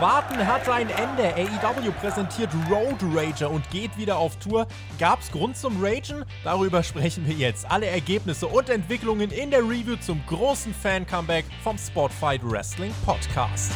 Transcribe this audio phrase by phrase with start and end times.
[0.00, 1.34] Warten hat ein Ende.
[1.34, 4.66] AEW präsentiert Road Rager und geht wieder auf Tour.
[4.98, 6.24] Gab's Grund zum Ragen?
[6.42, 7.70] Darüber sprechen wir jetzt.
[7.70, 13.72] Alle Ergebnisse und Entwicklungen in der Review zum großen Fan-Comeback vom Spotfight Wrestling Podcast.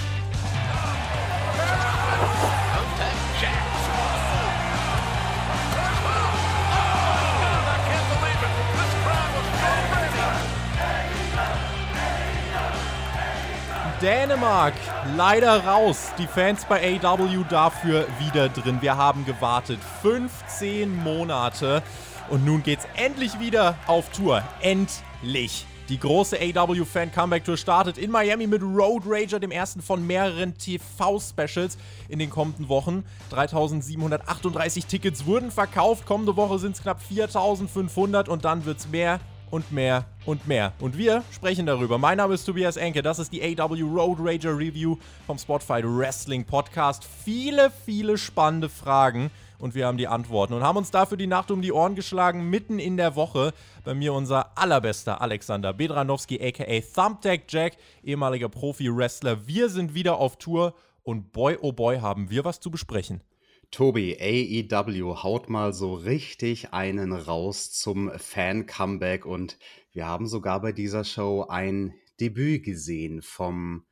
[14.02, 14.74] Dänemark
[15.16, 16.12] leider raus.
[16.18, 18.78] Die Fans bei AW dafür wieder drin.
[18.80, 21.82] Wir haben gewartet 15 Monate
[22.30, 24.44] und nun geht's endlich wieder auf Tour.
[24.60, 25.66] Endlich.
[25.88, 30.06] Die große AW Fan Comeback Tour startet in Miami mit Road Rager, dem ersten von
[30.06, 31.76] mehreren TV-Specials
[32.08, 33.04] in den kommenden Wochen.
[33.30, 36.06] 3738 Tickets wurden verkauft.
[36.06, 39.18] Kommende Woche sind es knapp 4500 und dann wird's mehr
[39.50, 40.72] und mehr und mehr.
[40.80, 41.98] Und wir sprechen darüber.
[41.98, 44.96] Mein Name ist Tobias Enke, das ist die AW Road Rager Review
[45.26, 47.04] vom Spotify Wrestling Podcast.
[47.24, 51.50] Viele, viele spannende Fragen und wir haben die Antworten und haben uns dafür die Nacht
[51.50, 53.52] um die Ohren geschlagen, mitten in der Woche.
[53.84, 59.46] Bei mir unser allerbester Alexander Bedranowski, aka Thumbtack Jack, ehemaliger Profi-Wrestler.
[59.46, 63.22] Wir sind wieder auf Tour und boy, oh boy, haben wir was zu besprechen.
[63.70, 69.58] Tobi, AEW haut mal so richtig einen raus zum Fan-Comeback und
[69.92, 73.84] wir haben sogar bei dieser Show ein Debüt gesehen vom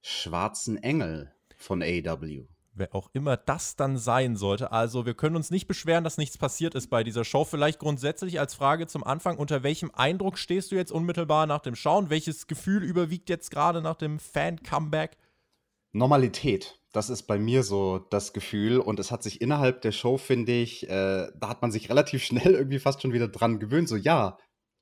[0.00, 2.46] Schwarzen Engel von AEW.
[2.72, 4.72] Wer auch immer das dann sein sollte.
[4.72, 7.44] Also, wir können uns nicht beschweren, dass nichts passiert ist bei dieser Show.
[7.44, 11.74] Vielleicht grundsätzlich als Frage zum Anfang: Unter welchem Eindruck stehst du jetzt unmittelbar nach dem
[11.74, 12.08] Schauen?
[12.08, 15.16] Welches Gefühl überwiegt jetzt gerade nach dem Fan-Comeback?
[15.92, 18.78] Normalität das ist bei mir so das Gefühl.
[18.78, 22.22] Und es hat sich innerhalb der Show, finde ich, äh, da hat man sich relativ
[22.22, 23.88] schnell irgendwie fast schon wieder dran gewöhnt.
[23.88, 24.38] So, ja,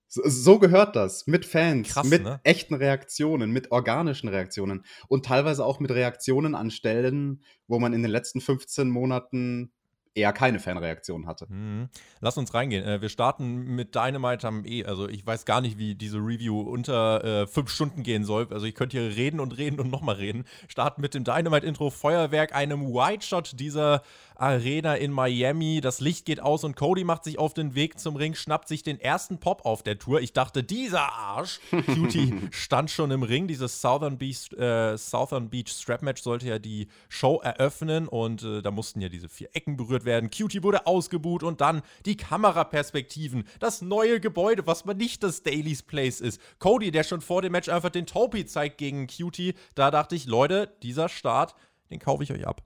[0.09, 1.27] so, so gehört das.
[1.27, 2.41] Mit Fans, Krass, mit ne?
[2.44, 8.03] echten Reaktionen, mit organischen Reaktionen und teilweise auch mit Reaktionen an Stellen, wo man in
[8.03, 9.73] den letzten 15 Monaten
[10.16, 11.47] eher keine Fanreaktion hatte.
[11.49, 11.88] Mhm.
[12.21, 12.84] Lass uns reingehen.
[12.84, 14.84] Äh, wir starten mit Dynamite am E.
[14.84, 18.49] Also ich weiß gar nicht, wie diese Review unter äh, fünf Stunden gehen soll.
[18.50, 20.44] Also ich könnte hier reden und reden und nochmal reden.
[20.69, 24.03] Starten mit dem Dynamite-Intro Feuerwerk, einem White Shot dieser
[24.37, 25.81] Arena in Miami.
[25.81, 28.82] Das Licht geht aus und Cody macht sich auf den Weg zum Ring, schnappt sich
[28.82, 30.21] den ersten Pop auf der Tour.
[30.21, 31.60] Ich dachte, dieser Arsch.
[31.87, 33.49] Cutie stand schon im Ring.
[33.49, 38.62] Dieses Southern Beach, äh, Southern Beach Strap Match sollte ja die Show eröffnen und äh,
[38.62, 40.31] da mussten ja diese vier Ecken berührt werden.
[40.31, 45.83] Cutie wurde ausgebuht und dann die Kameraperspektiven, das neue Gebäude, was man nicht das Daily's
[45.83, 46.41] Place ist.
[46.59, 49.55] Cody, der schon vor dem Match einfach den Topi zeigt gegen Cutie.
[49.75, 51.55] Da dachte ich, Leute, dieser Start,
[51.91, 52.62] den kaufe ich euch ab.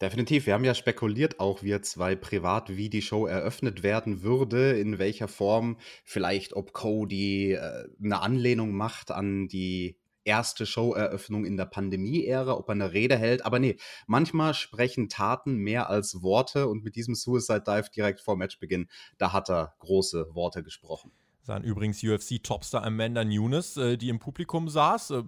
[0.00, 0.46] Definitiv.
[0.46, 5.00] Wir haben ja spekuliert, auch wir zwei privat, wie die Show eröffnet werden würde, in
[5.00, 9.97] welcher Form, vielleicht ob Cody äh, eine Anlehnung macht an die
[10.28, 13.44] erste Showeröffnung in der Pandemie-Ära, ob er eine Rede hält.
[13.46, 18.36] Aber nee, manchmal sprechen Taten mehr als Worte und mit diesem Suicide Dive direkt vor
[18.36, 21.10] Matchbeginn, da hat er große Worte gesprochen
[21.48, 25.12] sahen übrigens UFC-Topstar Amanda Nunes, äh, die im Publikum saß.
[25.12, 25.22] Äh,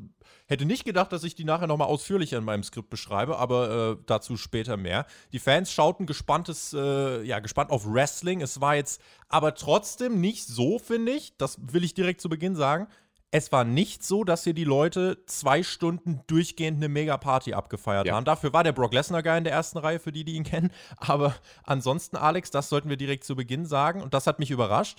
[0.46, 4.02] hätte nicht gedacht, dass ich die nachher nochmal ausführlicher in meinem Skript beschreibe, aber äh,
[4.04, 5.06] dazu später mehr.
[5.32, 8.42] Die Fans schauten gespanntes, äh, ja, gespannt auf Wrestling.
[8.42, 9.00] Es war jetzt
[9.30, 12.86] aber trotzdem nicht so, finde ich, das will ich direkt zu Beginn sagen.
[13.32, 18.14] Es war nicht so, dass hier die Leute zwei Stunden durchgehend eine Mega-Party abgefeiert ja.
[18.14, 18.24] haben.
[18.24, 20.72] Dafür war der Brock Lesnar-Guy in der ersten Reihe, für die, die ihn kennen.
[20.96, 24.02] Aber ansonsten, Alex, das sollten wir direkt zu Beginn sagen.
[24.02, 24.98] Und das hat mich überrascht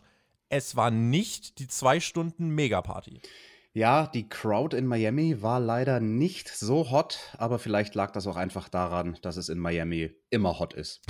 [0.51, 3.21] es war nicht die zwei Stunden Megaparty.
[3.73, 8.35] Ja, die Crowd in Miami war leider nicht so hot, aber vielleicht lag das auch
[8.35, 11.01] einfach daran, dass es in Miami immer hot ist.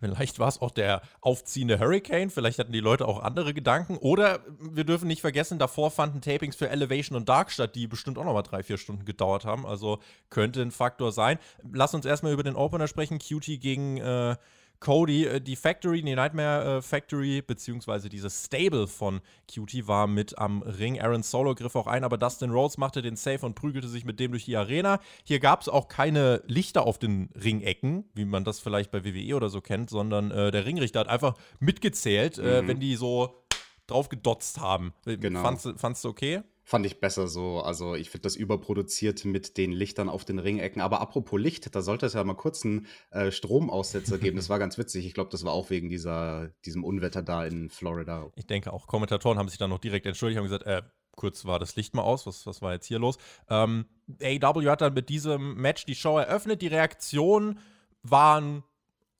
[0.00, 3.96] Vielleicht war es auch der aufziehende Hurricane, vielleicht hatten die Leute auch andere Gedanken.
[3.96, 8.18] Oder wir dürfen nicht vergessen, davor fanden Tapings für Elevation und Dark statt, die bestimmt
[8.18, 9.66] auch nochmal drei, vier Stunden gedauert haben.
[9.66, 9.98] Also
[10.30, 11.38] könnte ein Faktor sein.
[11.72, 13.18] Lass uns erstmal über den Opener sprechen.
[13.18, 14.36] Cutie gegen äh,
[14.80, 19.20] Cody, äh, die Factory, die Nightmare äh, Factory, beziehungsweise dieses Stable von
[19.52, 21.00] Cutie war mit am Ring.
[21.00, 24.20] Aaron Solo griff auch ein, aber Dustin Rhodes machte den Safe und prügelte sich mit
[24.20, 25.00] dem durch die Arena.
[25.24, 29.36] Hier gab es auch keine Lichter auf den Ringecken, wie man das vielleicht bei WWE
[29.36, 32.68] oder so kennt, sondern äh, der Ringrichter hat einfach mitgezählt, äh, mhm.
[32.68, 33.42] wenn die so
[33.86, 34.92] drauf gedotzt haben.
[35.04, 35.42] Genau.
[35.42, 36.42] Fandst, fandst du okay?
[36.66, 37.60] Fand ich besser so.
[37.60, 40.82] Also ich finde das überproduziert mit den Lichtern auf den Ringecken.
[40.82, 44.36] Aber apropos Licht, da sollte es ja mal kurz einen äh, Stromaussetzer geben.
[44.36, 45.06] Das war ganz witzig.
[45.06, 48.32] Ich glaube, das war auch wegen dieser, diesem Unwetter da in Florida.
[48.34, 50.82] Ich denke auch, Kommentatoren haben sich dann noch direkt entschuldigt und gesagt, äh,
[51.12, 53.16] kurz war das Licht mal aus, was, was war jetzt hier los?
[53.48, 53.86] Ähm,
[54.20, 56.62] AW hat dann mit diesem Match die Show eröffnet.
[56.62, 57.60] Die Reaktionen
[58.02, 58.64] waren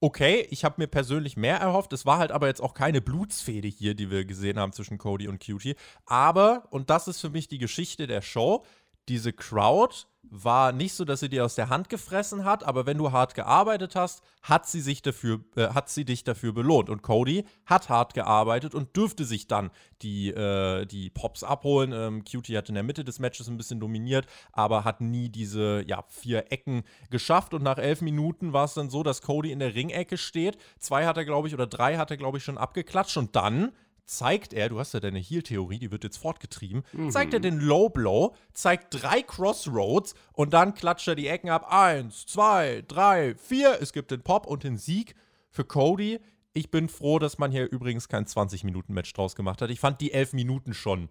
[0.00, 0.46] okay.
[0.50, 1.92] Ich habe mir persönlich mehr erhofft.
[1.92, 5.28] Es war halt aber jetzt auch keine Blutsfehde hier, die wir gesehen haben zwischen Cody
[5.28, 5.76] und Cutie.
[6.04, 8.64] Aber, und das ist für mich die Geschichte der Show,
[9.08, 12.98] diese Crowd war nicht so, dass sie dir aus der Hand gefressen hat, aber wenn
[12.98, 16.90] du hart gearbeitet hast, hat sie sich dafür, äh, hat sie dich dafür belohnt.
[16.90, 19.70] Und Cody hat hart gearbeitet und dürfte sich dann
[20.02, 21.92] die, äh, die Pops abholen.
[21.92, 25.84] Ähm, Cutie hat in der Mitte des Matches ein bisschen dominiert, aber hat nie diese
[25.86, 27.54] ja, vier Ecken geschafft.
[27.54, 30.58] Und nach elf Minuten war es dann so, dass Cody in der Ringecke steht.
[30.78, 33.16] Zwei hat er, glaube ich, oder drei hat er, glaube ich, schon abgeklatscht.
[33.16, 33.72] Und dann
[34.06, 37.10] zeigt er, du hast ja deine Heal-Theorie, die wird jetzt fortgetrieben, mhm.
[37.10, 41.66] zeigt er den Low Blow, zeigt drei Crossroads und dann klatscht er die Ecken ab.
[41.68, 43.78] Eins, zwei, drei, vier.
[43.80, 45.14] Es gibt den Pop und den Sieg
[45.50, 46.20] für Cody.
[46.52, 49.70] Ich bin froh, dass man hier übrigens kein 20-Minuten-Match draus gemacht hat.
[49.70, 51.10] Ich fand die elf Minuten schon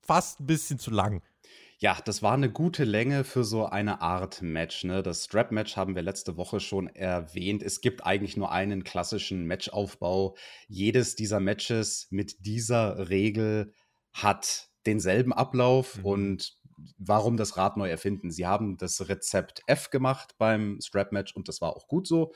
[0.00, 1.22] fast ein bisschen zu lang.
[1.82, 4.84] Ja, das war eine gute Länge für so eine Art Match.
[4.84, 5.02] Ne?
[5.02, 7.60] Das Strap-Match haben wir letzte Woche schon erwähnt.
[7.60, 10.36] Es gibt eigentlich nur einen klassischen Matchaufbau.
[10.68, 13.74] Jedes dieser Matches mit dieser Regel
[14.12, 16.04] hat denselben Ablauf mhm.
[16.04, 16.58] und
[16.98, 18.30] warum das Rad neu erfinden?
[18.30, 22.32] Sie haben das Rezept F gemacht beim Strap-Match und das war auch gut so.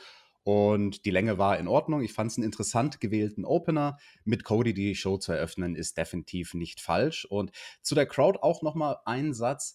[0.46, 2.02] Und die Länge war in Ordnung.
[2.02, 3.98] Ich fand es einen interessant gewählten Opener.
[4.24, 7.24] Mit Cody die Show zu eröffnen, ist definitiv nicht falsch.
[7.24, 7.50] Und
[7.82, 9.74] zu der Crowd auch nochmal ein Satz.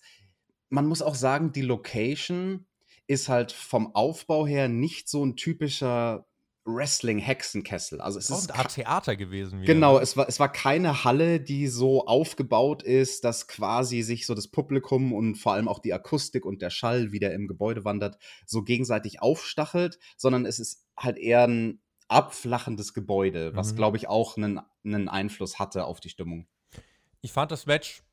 [0.70, 2.68] Man muss auch sagen, die Location
[3.06, 6.26] ist halt vom Aufbau her nicht so ein typischer
[6.66, 8.02] Wrestling-Hexenkessel.
[8.02, 9.62] Also es ist eine Art Theater gewesen.
[9.62, 9.74] Wieder.
[9.74, 10.02] Genau, ne?
[10.02, 14.48] es war, es war keine Halle, die so aufgebaut ist, dass quasi sich so das
[14.48, 18.18] Publikum und vor allem auch die Akustik und der Schall, wie der im Gebäude wandert,
[18.46, 23.78] so gegenseitig aufstachelt, sondern es ist halt eher ein abflachendes Gebäude, was, mhm.
[23.78, 26.48] glaube ich, auch einen, einen Einfluss hatte auf die Stimmung.
[27.22, 28.04] Ich fand das Match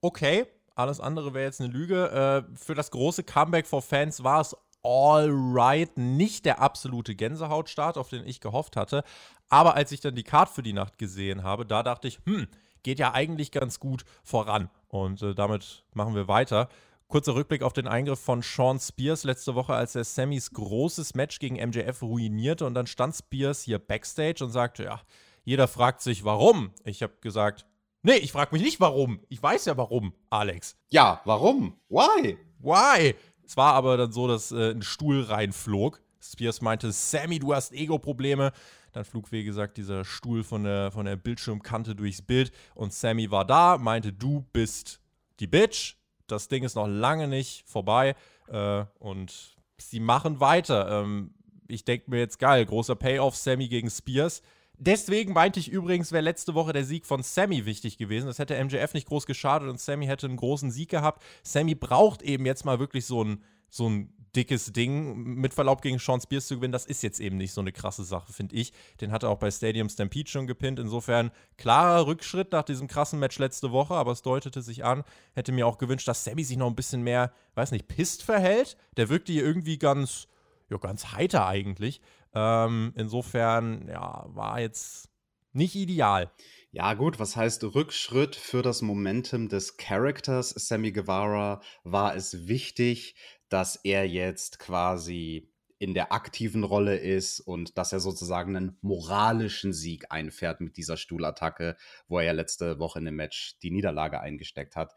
[0.00, 0.46] okay.
[0.74, 2.46] Alles andere wäre jetzt eine Lüge.
[2.52, 4.56] Äh, für das große Comeback for Fans war es
[4.88, 5.96] alright.
[5.98, 9.04] Nicht der absolute Gänsehautstart, auf den ich gehofft hatte.
[9.48, 12.48] Aber als ich dann die Card für die Nacht gesehen habe, da dachte ich, hm,
[12.82, 14.70] geht ja eigentlich ganz gut voran.
[14.88, 16.68] Und äh, damit machen wir weiter.
[17.08, 21.38] Kurzer Rückblick auf den Eingriff von Sean Spears letzte Woche, als er Sammys großes Match
[21.38, 22.66] gegen MJF ruinierte.
[22.66, 25.00] Und dann stand Spears hier backstage und sagte: Ja,
[25.44, 26.72] jeder fragt sich, warum.
[26.84, 27.64] Ich habe gesagt:
[28.02, 29.20] Nee, ich frage mich nicht, warum.
[29.28, 30.76] Ich weiß ja, warum, Alex.
[30.88, 31.78] Ja, warum?
[31.88, 32.38] Why?
[32.58, 33.14] Why?
[33.48, 36.02] Es war aber dann so, dass äh, ein Stuhl reinflog.
[36.20, 38.52] Spears meinte, Sammy, du hast Ego-Probleme.
[38.92, 43.30] Dann flog, wie gesagt, dieser Stuhl von der, von der Bildschirmkante durchs Bild und Sammy
[43.30, 45.00] war da, meinte, du bist
[45.40, 45.96] die Bitch.
[46.26, 48.16] Das Ding ist noch lange nicht vorbei
[48.48, 51.02] äh, und sie machen weiter.
[51.02, 51.32] Ähm,
[51.68, 54.42] ich denke mir jetzt geil, großer Payoff, Sammy gegen Spears.
[54.80, 58.26] Deswegen meinte ich übrigens, wäre letzte Woche der Sieg von Sammy wichtig gewesen.
[58.26, 61.22] Das hätte MJF nicht groß geschadet und Sammy hätte einen großen Sieg gehabt.
[61.42, 65.16] Sammy braucht eben jetzt mal wirklich so ein, so ein dickes Ding.
[65.16, 68.04] Mit Verlaub gegen Sean Spears zu gewinnen, das ist jetzt eben nicht so eine krasse
[68.04, 68.72] Sache, finde ich.
[69.00, 70.78] Den hat er auch bei Stadium Stampede schon gepinnt.
[70.78, 75.02] Insofern klarer Rückschritt nach diesem krassen Match letzte Woche, aber es deutete sich an.
[75.34, 78.76] Hätte mir auch gewünscht, dass Sammy sich noch ein bisschen mehr, weiß nicht, pisst verhält.
[78.96, 80.28] Der wirkte hier irgendwie ganz,
[80.70, 82.00] ja, ganz heiter eigentlich.
[82.38, 85.08] Ähm, insofern, ja, war jetzt
[85.52, 86.30] nicht ideal.
[86.70, 91.60] Ja, gut, was heißt Rückschritt für das Momentum des Charakters Sammy Guevara?
[91.82, 93.16] War es wichtig,
[93.48, 99.72] dass er jetzt quasi in der aktiven Rolle ist und dass er sozusagen einen moralischen
[99.72, 104.20] Sieg einfährt mit dieser Stuhlattacke, wo er ja letzte Woche in dem Match die Niederlage
[104.20, 104.94] eingesteckt hat.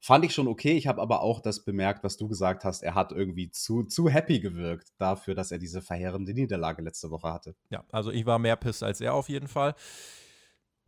[0.00, 0.72] Fand ich schon okay.
[0.72, 2.82] Ich habe aber auch das bemerkt, was du gesagt hast.
[2.82, 7.32] Er hat irgendwie zu, zu happy gewirkt dafür, dass er diese verheerende Niederlage letzte Woche
[7.32, 7.56] hatte.
[7.70, 9.74] Ja, also ich war mehr piss als er auf jeden Fall.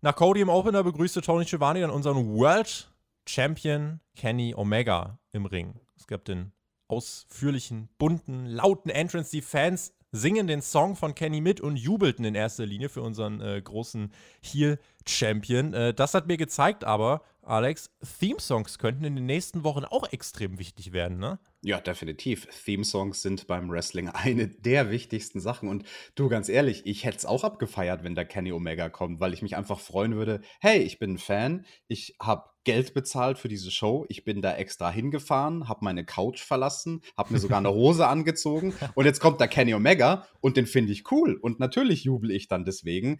[0.01, 2.91] Nach Cody im Opener begrüßte Tony Schiavone dann unseren World
[3.29, 5.75] Champion Kenny Omega im Ring.
[5.97, 6.53] Es gab den
[6.89, 9.31] ausführlichen, bunten, lauten Entrance.
[9.31, 13.41] Die Fans singen den Song von Kenny mit und jubelten in erster Linie für unseren
[13.41, 14.13] äh, großen
[14.43, 15.75] Heel-Champion.
[15.75, 20.59] Äh, das hat mir gezeigt aber, Alex, Theme-Songs könnten in den nächsten Wochen auch extrem
[20.59, 21.39] wichtig werden, ne?
[21.63, 22.47] Ja, definitiv.
[22.65, 25.69] Theme-Songs sind beim Wrestling eine der wichtigsten Sachen.
[25.69, 29.35] Und du, ganz ehrlich, ich hätte es auch abgefeiert, wenn da Kenny Omega kommt, weil
[29.35, 33.49] ich mich einfach freuen würde, hey, ich bin ein Fan, ich habe Geld bezahlt für
[33.49, 37.71] diese Show, ich bin da extra hingefahren, habe meine Couch verlassen, habe mir sogar eine
[37.75, 41.39] Hose angezogen und jetzt kommt da Kenny Omega und den finde ich cool.
[41.41, 43.19] Und natürlich jubel ich dann deswegen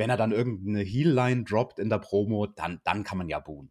[0.00, 3.70] wenn er dann irgendeine Heel-Line droppt in der Promo, dann, dann kann man ja buhen.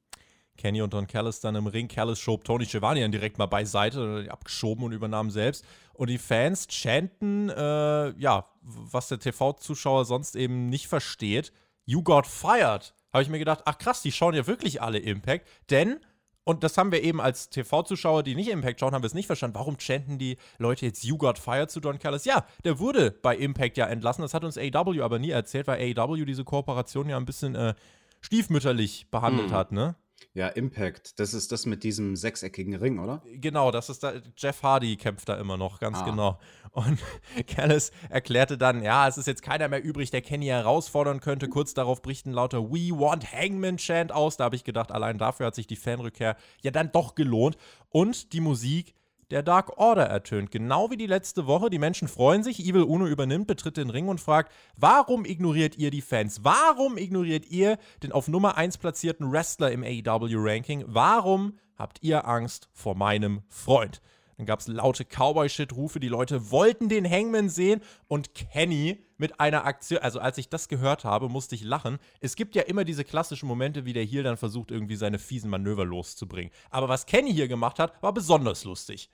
[0.57, 1.87] Kenny und Don Callis dann im Ring.
[1.87, 5.65] Callis schob Tony Schiavone dann direkt mal beiseite, abgeschoben und übernahm selbst.
[5.93, 11.51] Und die Fans chanten, äh, ja, was der TV-Zuschauer sonst eben nicht versteht.
[11.85, 12.93] You got fired.
[13.11, 15.47] Habe ich mir gedacht, ach krass, die schauen ja wirklich alle Impact.
[15.71, 15.99] Denn
[16.43, 19.27] und das haben wir eben als TV-Zuschauer, die nicht Impact schauen, haben wir es nicht
[19.27, 19.55] verstanden.
[19.55, 22.25] Warum chanten die Leute jetzt You Got Fired zu Don Callis?
[22.25, 24.21] Ja, der wurde bei Impact ja entlassen.
[24.21, 27.75] Das hat uns AEW aber nie erzählt, weil AEW diese Kooperation ja ein bisschen äh,
[28.21, 29.55] stiefmütterlich behandelt hm.
[29.55, 29.95] hat, ne?
[30.33, 31.19] Ja, Impact.
[31.19, 33.23] Das ist das mit diesem sechseckigen Ring, oder?
[33.25, 34.13] Genau, das ist da.
[34.37, 36.05] Jeff Hardy kämpft da immer noch, ganz ah.
[36.05, 36.39] genau.
[36.71, 36.99] Und
[37.47, 41.49] Callis erklärte dann, ja, es ist jetzt keiner mehr übrig, der Kenny herausfordern könnte.
[41.49, 44.37] Kurz darauf brichten lauter We Want Hangman Chant aus.
[44.37, 47.57] Da habe ich gedacht, allein dafür hat sich die Fanrückkehr ja dann doch gelohnt.
[47.89, 48.93] Und die Musik
[49.31, 50.51] der Dark Order ertönt.
[50.51, 51.69] Genau wie die letzte Woche.
[51.69, 52.59] Die Menschen freuen sich.
[52.59, 56.43] Evil Uno übernimmt, betritt den Ring und fragt: Warum ignoriert ihr die Fans?
[56.43, 60.85] Warum ignoriert ihr den auf Nummer 1 platzierten Wrestler im AEW-Ranking?
[60.87, 64.01] Warum habt ihr Angst vor meinem Freund?
[64.39, 65.99] Dann gab es laute Cowboy-Shit-Rufe.
[65.99, 69.99] Die Leute wollten den Hangman sehen und Kenny mit einer Aktion.
[69.99, 71.99] Also, als ich das gehört habe, musste ich lachen.
[72.21, 75.51] Es gibt ja immer diese klassischen Momente, wie der Heel dann versucht, irgendwie seine fiesen
[75.51, 76.51] Manöver loszubringen.
[76.71, 79.11] Aber was Kenny hier gemacht hat, war besonders lustig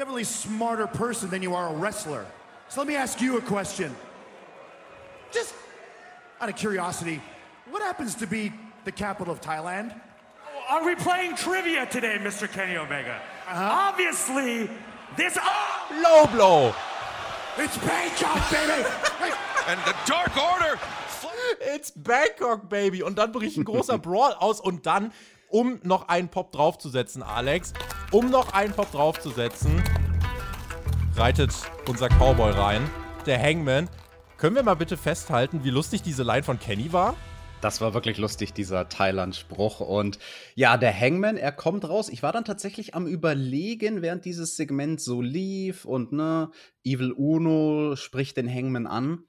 [0.00, 2.24] definitely smarter person than you are a wrestler.
[2.68, 3.94] So let me ask you a question.
[5.30, 5.54] Just
[6.40, 7.20] out of curiosity,
[7.68, 8.50] what happens to be
[8.86, 9.94] the capital of Thailand?
[10.70, 12.50] Are we playing trivia today, Mr.
[12.50, 13.20] Kenny Omega?
[13.50, 13.90] Uh-huh.
[13.90, 14.70] Obviously,
[15.16, 15.36] this.
[15.42, 15.80] Oh!
[16.00, 16.74] Low blow!
[17.58, 18.86] It's Bangkok, baby!
[19.66, 20.78] and the Dark Order!
[21.60, 23.02] It's Bangkok, baby!
[23.02, 25.12] Und dann bricht ein großer Brawl aus und dann
[25.48, 27.72] um noch einen Pop draufzusetzen, Alex.
[28.12, 29.82] Um noch einen Pop draufzusetzen,
[31.16, 31.52] reitet
[31.88, 32.88] unser Cowboy rein,
[33.26, 33.90] der Hangman.
[34.38, 37.16] Können wir mal bitte festhalten, wie lustig diese Line von Kenny war?
[37.60, 39.80] Das war wirklich lustig, dieser Thailand-Spruch.
[39.80, 40.18] Und
[40.54, 42.08] ja, der Hangman, er kommt raus.
[42.08, 46.50] Ich war dann tatsächlich am Überlegen, während dieses Segment so lief und ne,
[46.84, 49.24] Evil Uno spricht den Hangman an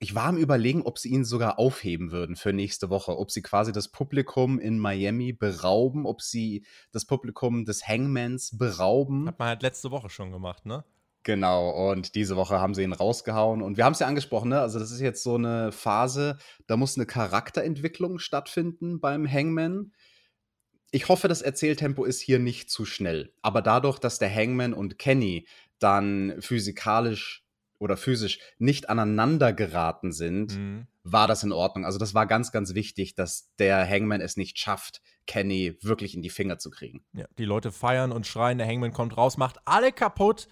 [0.00, 3.42] ich war am Überlegen, ob sie ihn sogar aufheben würden für nächste Woche, ob sie
[3.42, 9.26] quasi das Publikum in Miami berauben, ob sie das Publikum des Hangmans berauben.
[9.26, 10.84] Hat man halt letzte Woche schon gemacht, ne?
[11.24, 13.62] Genau, und diese Woche haben sie ihn rausgehauen.
[13.62, 14.60] Und wir haben es ja angesprochen, ne?
[14.60, 19.92] Also, das ist jetzt so eine Phase, da muss eine Charakterentwicklung stattfinden beim Hangman.
[20.90, 23.34] Ich hoffe, das Erzähltempo ist hier nicht zu schnell.
[23.42, 25.46] Aber dadurch, dass der Hangman und Kenny
[25.78, 27.44] dann physikalisch
[27.78, 30.86] oder physisch nicht aneinander geraten sind, mhm.
[31.04, 31.84] war das in Ordnung.
[31.84, 36.22] Also das war ganz, ganz wichtig, dass der Hangman es nicht schafft, Kenny wirklich in
[36.22, 37.04] die Finger zu kriegen.
[37.12, 40.48] Ja, die Leute feiern und schreien, der Hangman kommt raus, macht alle kaputt,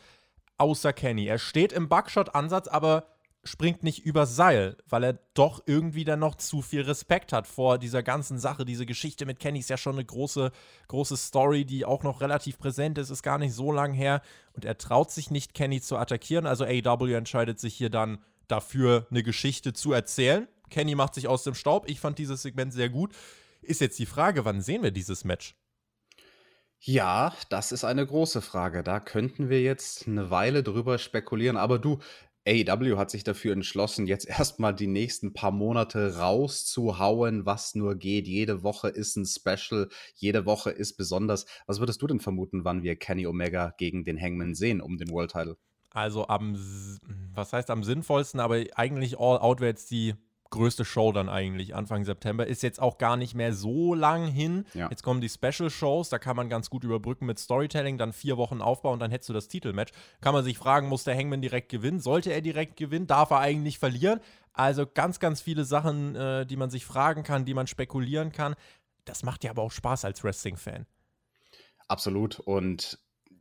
[0.58, 1.26] außer Kenny.
[1.26, 3.06] Er steht im Buckshot-Ansatz, aber
[3.46, 7.78] springt nicht übers Seil, weil er doch irgendwie dann noch zu viel Respekt hat vor
[7.78, 8.64] dieser ganzen Sache.
[8.64, 10.50] Diese Geschichte mit Kenny ist ja schon eine große,
[10.88, 14.20] große Story, die auch noch relativ präsent ist, ist gar nicht so lang her.
[14.54, 16.46] Und er traut sich nicht, Kenny zu attackieren.
[16.46, 20.48] Also AW entscheidet sich hier dann dafür, eine Geschichte zu erzählen.
[20.70, 21.88] Kenny macht sich aus dem Staub.
[21.88, 23.14] Ich fand dieses Segment sehr gut.
[23.62, 25.54] Ist jetzt die Frage, wann sehen wir dieses Match?
[26.80, 28.82] Ja, das ist eine große Frage.
[28.82, 31.56] Da könnten wir jetzt eine Weile drüber spekulieren.
[31.56, 31.98] Aber du,
[32.46, 38.28] AEW hat sich dafür entschlossen, jetzt erstmal die nächsten paar Monate rauszuhauen, was nur geht.
[38.28, 41.46] Jede Woche ist ein Special, jede Woche ist besonders.
[41.66, 45.10] Was würdest du denn vermuten, wann wir Kenny Omega gegen den Hangman sehen um den
[45.10, 45.56] World Title?
[45.90, 46.56] Also am,
[47.34, 50.14] was heißt am sinnvollsten, aber eigentlich all out wäre jetzt die
[50.50, 52.46] größte Show dann eigentlich Anfang September.
[52.46, 54.64] Ist jetzt auch gar nicht mehr so lang hin.
[54.74, 54.88] Ja.
[54.90, 58.36] Jetzt kommen die Special Shows, da kann man ganz gut überbrücken mit Storytelling, dann vier
[58.36, 59.92] Wochen Aufbau und dann hättest du das Titelmatch.
[60.20, 62.00] Kann man sich fragen, muss der Hangman direkt gewinnen?
[62.00, 63.06] Sollte er direkt gewinnen?
[63.06, 64.20] Darf er eigentlich verlieren?
[64.52, 68.54] Also ganz, ganz viele Sachen, äh, die man sich fragen kann, die man spekulieren kann.
[69.04, 70.86] Das macht ja aber auch Spaß als Wrestling-Fan.
[71.88, 72.40] Absolut.
[72.40, 72.98] Und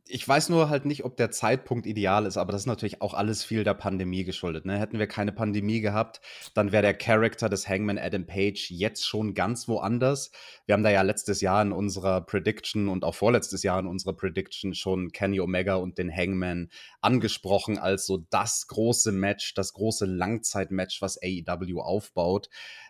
[0.08, 3.14] ich weiß nur halt nicht, ob der Zeitpunkt ideal ist, aber das ist natürlich auch
[3.14, 4.64] alles viel der Pandemie geschuldet.
[4.64, 4.78] Ne?
[4.78, 6.20] Hätten wir keine Pandemie gehabt,
[6.54, 10.30] dann wäre der Charakter des Hangman Adam Page jetzt schon ganz woanders.
[10.66, 14.14] Wir haben da ja letztes Jahr in unserer Prediction und auch vorletztes Jahr in unserer
[14.14, 16.68] Prediction schon Kenny Omega und den Hangman
[17.00, 22.48] angesprochen als so das große Match, das große Langzeitmatch, was AEW aufbaut.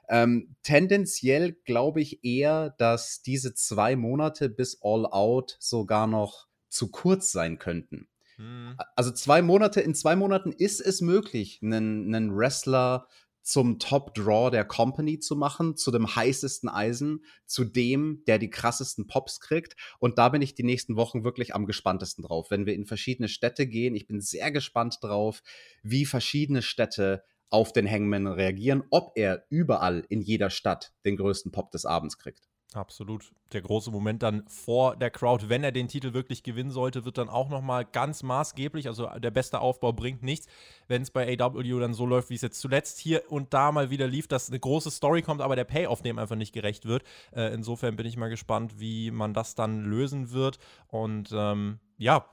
[0.08, 6.45] Ähm, tendenziell glaube ich eher, dass diese zwei Monate bis All Out sogar noch
[6.76, 8.08] zu kurz sein könnten.
[8.36, 8.76] Hm.
[8.94, 13.08] Also zwei Monate, in zwei Monaten ist es möglich, einen, einen Wrestler
[13.42, 19.06] zum Top-Draw der Company zu machen, zu dem heißesten Eisen, zu dem, der die krassesten
[19.06, 19.76] Pops kriegt.
[20.00, 22.50] Und da bin ich die nächsten Wochen wirklich am gespanntesten drauf.
[22.50, 25.42] Wenn wir in verschiedene Städte gehen, ich bin sehr gespannt drauf,
[25.84, 31.52] wie verschiedene Städte auf den Hangman reagieren, ob er überall in jeder Stadt den größten
[31.52, 32.48] Pop des Abends kriegt.
[32.74, 33.32] Absolut.
[33.52, 37.16] Der große Moment dann vor der Crowd, wenn er den Titel wirklich gewinnen sollte, wird
[37.16, 38.88] dann auch nochmal ganz maßgeblich.
[38.88, 40.46] Also der beste Aufbau bringt nichts,
[40.88, 43.90] wenn es bei AW dann so läuft, wie es jetzt zuletzt hier und da mal
[43.90, 47.04] wieder lief, dass eine große Story kommt, aber der Payoff dem einfach nicht gerecht wird.
[47.32, 50.58] Äh, insofern bin ich mal gespannt, wie man das dann lösen wird.
[50.88, 52.26] Und ähm, ja,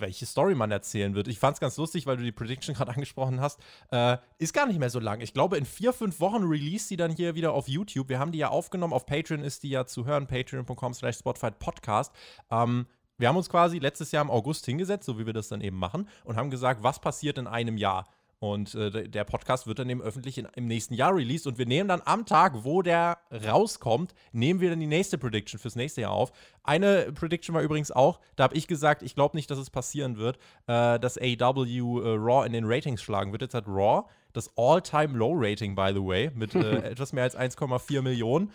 [0.00, 1.28] welche Story man erzählen wird.
[1.28, 3.60] Ich fand es ganz lustig, weil du die Prediction gerade angesprochen hast.
[3.90, 5.20] Äh, ist gar nicht mehr so lang.
[5.20, 8.08] Ich glaube, in vier, fünf Wochen release sie dann hier wieder auf YouTube.
[8.08, 8.92] Wir haben die ja aufgenommen.
[8.92, 10.26] Auf Patreon ist die ja zu hören.
[10.26, 12.12] Patreon.com slash Spotify Podcast.
[12.50, 12.86] Ähm,
[13.16, 15.76] wir haben uns quasi letztes Jahr im August hingesetzt, so wie wir das dann eben
[15.76, 18.08] machen, und haben gesagt, was passiert in einem Jahr.
[18.44, 21.46] Und äh, der Podcast wird dann eben öffentlich in, im nächsten Jahr released.
[21.46, 25.58] Und wir nehmen dann am Tag, wo der rauskommt, nehmen wir dann die nächste Prediction
[25.58, 26.30] fürs nächste Jahr auf.
[26.62, 30.18] Eine Prediction war übrigens auch, da habe ich gesagt, ich glaube nicht, dass es passieren
[30.18, 30.36] wird,
[30.66, 33.40] äh, dass AW äh, Raw in den Ratings schlagen wird.
[33.40, 38.50] Jetzt hat Raw das All-Time-Low-Rating, by the way, mit äh, etwas mehr als 1,4 Millionen.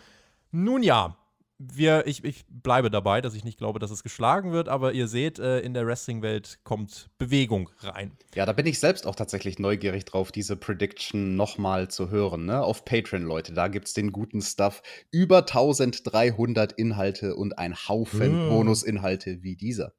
[0.52, 1.16] Nun ja,
[1.60, 5.08] wir, ich, ich bleibe dabei, dass ich nicht glaube, dass es geschlagen wird, aber ihr
[5.08, 8.12] seht, äh, in der Wrestling-Welt kommt Bewegung rein.
[8.34, 12.46] Ja, da bin ich selbst auch tatsächlich neugierig drauf, diese Prediction nochmal zu hören.
[12.46, 12.62] Ne?
[12.62, 14.82] Auf Patreon, Leute, da gibt es den guten Stuff.
[15.10, 18.48] Über 1300 Inhalte und ein Haufen mm.
[18.48, 19.92] Bonusinhalte wie dieser.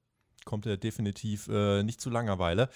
[0.45, 2.69] Kommt ja definitiv äh, nicht zu Langeweile.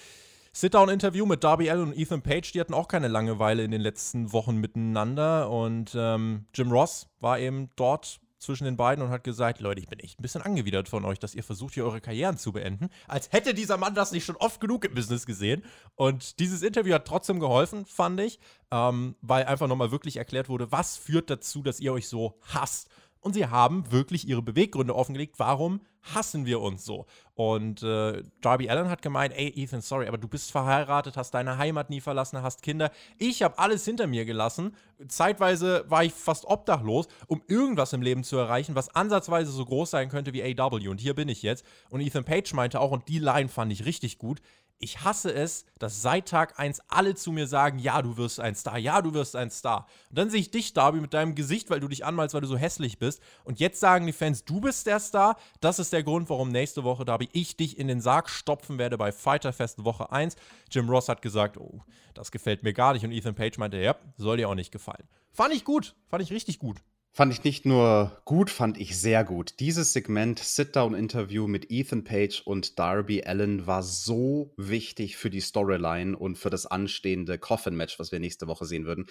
[0.52, 4.32] Sit-Down-Interview mit Darby Allen und Ethan Page, die hatten auch keine Langeweile in den letzten
[4.32, 5.50] Wochen miteinander.
[5.50, 9.88] Und ähm, Jim Ross war eben dort zwischen den beiden und hat gesagt, Leute, ich
[9.88, 12.88] bin echt ein bisschen angewidert von euch, dass ihr versucht, hier eure Karrieren zu beenden.
[13.08, 15.64] Als hätte dieser Mann das nicht schon oft genug im Business gesehen.
[15.94, 18.38] Und dieses Interview hat trotzdem geholfen, fand ich,
[18.70, 22.88] ähm, weil einfach nochmal wirklich erklärt wurde, was führt dazu, dass ihr euch so hasst
[23.20, 25.80] und sie haben wirklich ihre Beweggründe offengelegt, warum
[26.14, 27.06] hassen wir uns so.
[27.34, 31.58] Und äh, Darby Allen hat gemeint, ey Ethan, sorry, aber du bist verheiratet, hast deine
[31.58, 32.90] Heimat nie verlassen, hast Kinder.
[33.18, 34.74] Ich habe alles hinter mir gelassen.
[35.08, 39.90] Zeitweise war ich fast obdachlos, um irgendwas im Leben zu erreichen, was ansatzweise so groß
[39.90, 40.88] sein könnte wie AW.
[40.88, 41.66] Und hier bin ich jetzt.
[41.90, 44.40] Und Ethan Page meinte auch, und die Line fand ich richtig gut,
[44.78, 48.54] ich hasse es, dass seit Tag 1 alle zu mir sagen, ja, du wirst ein
[48.54, 49.86] Star, ja, du wirst ein Star.
[50.10, 52.46] Und dann sehe ich dich, Darby, mit deinem Gesicht, weil du dich anmalst, weil du
[52.46, 53.20] so hässlich bist.
[53.44, 55.36] Und jetzt sagen die Fans, du bist der Star.
[55.60, 58.98] Das ist der Grund, warum nächste Woche, Darby, ich dich in den Sarg stopfen werde
[58.98, 60.36] bei Fighterfest Woche 1.
[60.70, 61.80] Jim Ross hat gesagt, oh,
[62.14, 63.04] das gefällt mir gar nicht.
[63.04, 65.08] Und Ethan Page meinte, ja, soll dir auch nicht gefallen.
[65.32, 66.78] Fand ich gut, fand ich richtig gut.
[67.16, 69.54] Fand ich nicht nur gut, fand ich sehr gut.
[69.58, 76.14] Dieses Segment Sit-Down-Interview mit Ethan Page und Darby Allen war so wichtig für die Storyline
[76.14, 79.06] und für das anstehende Coffin-Match, was wir nächste Woche sehen würden.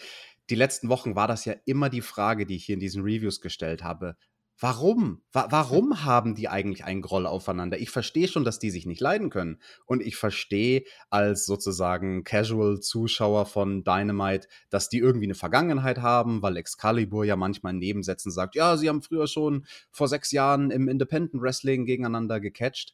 [0.51, 3.41] Die letzten Wochen war das ja immer die Frage, die ich hier in diesen Reviews
[3.41, 4.17] gestellt habe.
[4.57, 5.21] Warum?
[5.33, 7.77] Wa warum haben die eigentlich einen Groll aufeinander?
[7.77, 9.59] Ich verstehe schon, dass die sich nicht leiden können.
[9.85, 16.55] Und ich verstehe als sozusagen Casual-Zuschauer von Dynamite, dass die irgendwie eine Vergangenheit haben, weil
[16.55, 20.87] Excalibur ja manchmal in Nebensätzen sagt, ja, sie haben früher schon vor sechs Jahren im
[20.87, 22.93] Independent Wrestling gegeneinander gecatcht.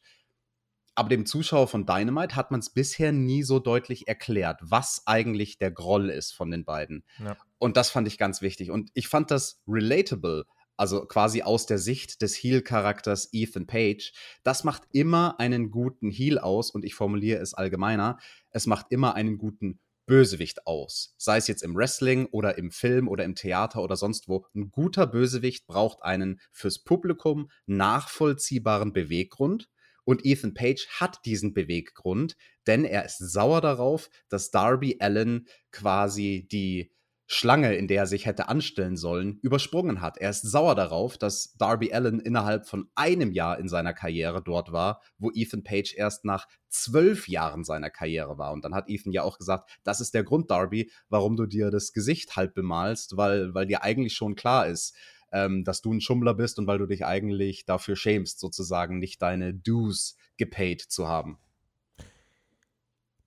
[0.94, 5.58] Aber dem Zuschauer von Dynamite hat man es bisher nie so deutlich erklärt, was eigentlich
[5.58, 7.04] der Groll ist von den beiden.
[7.18, 7.36] Ja.
[7.58, 8.70] Und das fand ich ganz wichtig.
[8.70, 10.44] Und ich fand das relatable
[10.76, 16.38] also quasi aus der Sicht des Heel-Charakters Ethan Page, das macht immer einen guten Heel
[16.38, 18.18] aus und ich formuliere es allgemeiner,
[18.50, 21.14] es macht immer einen guten Bösewicht aus.
[21.16, 24.46] Sei es jetzt im Wrestling oder im Film oder im Theater oder sonst wo.
[24.54, 29.68] Ein guter Bösewicht braucht einen fürs Publikum nachvollziehbaren Beweggrund.
[30.04, 36.48] Und Ethan Page hat diesen Beweggrund, denn er ist sauer darauf, dass Darby Allen quasi
[36.50, 36.92] die
[37.32, 40.18] Schlange, in der er sich hätte anstellen sollen, übersprungen hat.
[40.18, 44.70] Er ist sauer darauf, dass Darby Allen innerhalb von einem Jahr in seiner Karriere dort
[44.70, 48.52] war, wo Ethan Page erst nach zwölf Jahren seiner Karriere war.
[48.52, 51.70] Und dann hat Ethan ja auch gesagt, das ist der Grund, Darby, warum du dir
[51.70, 54.94] das Gesicht halb bemalst, weil, weil dir eigentlich schon klar ist,
[55.32, 59.22] ähm, dass du ein Schummler bist und weil du dich eigentlich dafür schämst, sozusagen nicht
[59.22, 61.38] deine Dues gepaid zu haben.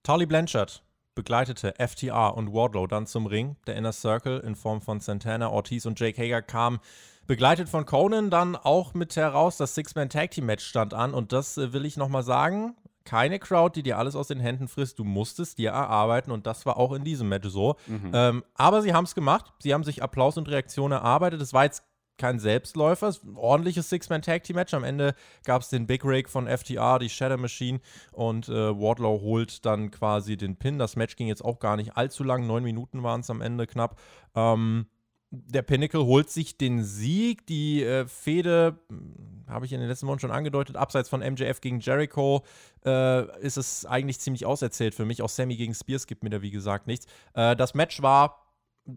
[0.03, 0.84] Tolly Blanchard
[1.15, 3.55] begleitete FTR und Wardlow dann zum Ring.
[3.65, 6.79] Der Inner Circle in Form von Santana, Ortiz und Jake Hager kam
[7.27, 9.57] begleitet von Conan dann auch mit heraus.
[9.57, 12.75] Das Six-Man-Tag-Team-Match stand an und das äh, will ich nochmal sagen.
[13.03, 14.97] Keine Crowd, die dir alles aus den Händen frisst.
[14.97, 17.75] Du musstest dir erarbeiten und das war auch in diesem Match so.
[17.85, 18.11] Mhm.
[18.13, 19.53] Ähm, aber sie haben es gemacht.
[19.59, 21.39] Sie haben sich Applaus und Reaktion erarbeitet.
[21.41, 21.83] Es war jetzt
[22.17, 24.73] kein Selbstläufer, ordentliches Six-Man-Tag-Team-Match.
[24.73, 27.79] Am Ende gab es den Big Rake von FTR, die Shadow Machine
[28.11, 30.79] und äh, Wardlow holt dann quasi den Pin.
[30.79, 33.67] Das Match ging jetzt auch gar nicht allzu lang, neun Minuten waren es am Ende
[33.67, 33.99] knapp.
[34.35, 34.87] Ähm,
[35.31, 37.45] der Pinnacle holt sich den Sieg.
[37.47, 41.61] Die äh, Fehde, hm, habe ich in den letzten Wochen schon angedeutet, abseits von MJF
[41.61, 42.43] gegen Jericho,
[42.85, 45.21] äh, ist es eigentlich ziemlich auserzählt für mich.
[45.21, 47.05] Auch Sammy gegen Spears gibt mir da, wie gesagt, nichts.
[47.33, 48.45] Äh, das Match war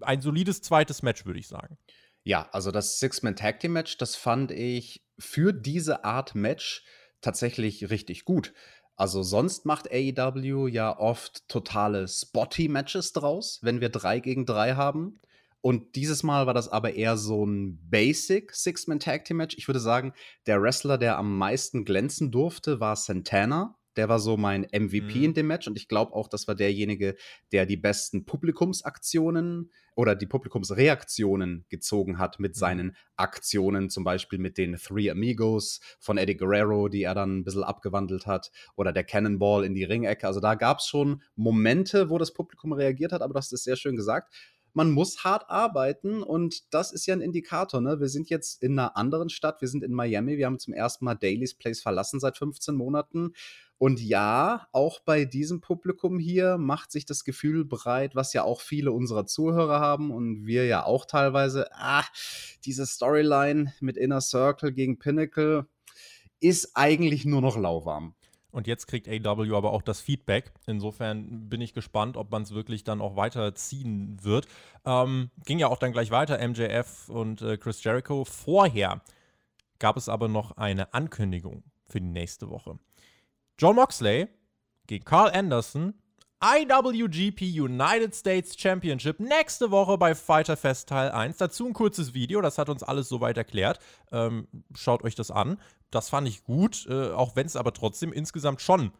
[0.02, 1.78] ein solides zweites Match, würde ich sagen.
[2.28, 6.84] Ja, also das Six-Man-Tag-Team-Match, das fand ich für diese Art Match
[7.22, 8.52] tatsächlich richtig gut.
[8.96, 15.18] Also sonst macht AEW ja oft totale Spotty-Matches draus, wenn wir drei gegen drei haben.
[15.62, 19.56] Und dieses Mal war das aber eher so ein Basic Six-Man-Tag-Team-Match.
[19.56, 20.12] Ich würde sagen,
[20.46, 25.24] der Wrestler, der am meisten glänzen durfte, war Santana Der war so mein MVP Mhm.
[25.24, 27.16] in dem Match und ich glaube auch, das war derjenige,
[27.52, 32.58] der die besten Publikumsaktionen oder die Publikumsreaktionen gezogen hat mit Mhm.
[32.58, 37.44] seinen Aktionen, zum Beispiel mit den Three Amigos von Eddie Guerrero, die er dann ein
[37.44, 40.26] bisschen abgewandelt hat, oder der Cannonball in die Ringecke.
[40.26, 43.76] Also da gab es schon Momente, wo das Publikum reagiert hat, aber hast es sehr
[43.76, 44.32] schön gesagt.
[44.74, 47.80] Man muss hart arbeiten und das ist ja ein Indikator.
[47.80, 47.98] Ne?
[47.98, 51.04] Wir sind jetzt in einer anderen Stadt, wir sind in Miami, wir haben zum ersten
[51.04, 53.32] Mal Daily's Place verlassen seit 15 Monaten.
[53.78, 58.60] Und ja, auch bei diesem Publikum hier macht sich das Gefühl breit, was ja auch
[58.60, 62.04] viele unserer Zuhörer haben und wir ja auch teilweise, ah,
[62.64, 65.66] diese Storyline mit Inner Circle gegen Pinnacle
[66.40, 68.14] ist eigentlich nur noch lauwarm.
[68.50, 70.52] Und jetzt kriegt AW aber auch das Feedback.
[70.66, 74.48] Insofern bin ich gespannt, ob man es wirklich dann auch weiterziehen wird.
[74.84, 78.24] Ähm, ging ja auch dann gleich weiter, MJF und äh, Chris Jericho.
[78.24, 79.02] Vorher
[79.78, 82.78] gab es aber noch eine Ankündigung für die nächste Woche.
[83.60, 84.28] John Moxley
[84.86, 85.94] gegen Carl Anderson,
[86.40, 91.38] IWGP United States Championship nächste Woche bei Fighter Fest Teil 1.
[91.38, 93.80] Dazu ein kurzes Video, das hat uns alles soweit erklärt.
[94.12, 95.60] Ähm, schaut euch das an.
[95.90, 98.92] Das fand ich gut, äh, auch wenn es aber trotzdem insgesamt schon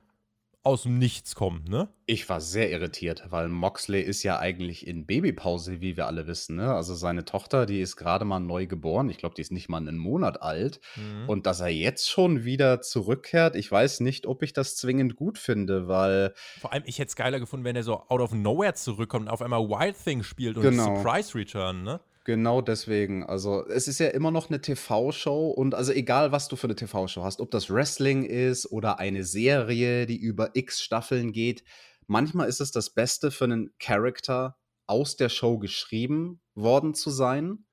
[0.63, 1.89] aus dem Nichts kommt, ne?
[2.05, 6.57] Ich war sehr irritiert, weil Moxley ist ja eigentlich in Babypause, wie wir alle wissen.
[6.57, 6.75] Ne?
[6.75, 9.09] Also seine Tochter, die ist gerade mal neu geboren.
[9.11, 10.81] Ich glaube, die ist nicht mal einen Monat alt.
[10.97, 11.29] Mhm.
[11.29, 15.39] Und dass er jetzt schon wieder zurückkehrt, ich weiß nicht, ob ich das zwingend gut
[15.39, 18.75] finde, weil Vor allem, ich hätte es geiler gefunden, wenn er so out of nowhere
[18.75, 20.97] zurückkommt und auf einmal Wild Thing spielt und Genau.
[20.97, 22.01] Surprise Return, ne?
[22.29, 23.25] Genau deswegen.
[23.25, 26.77] Also, es ist ja immer noch eine TV-Show und also egal, was du für eine
[26.77, 31.65] TV-Show hast, ob das Wrestling ist oder eine Serie, die über x Staffeln geht,
[32.07, 37.65] manchmal ist es das Beste für einen Charakter aus der Show geschrieben worden zu sein.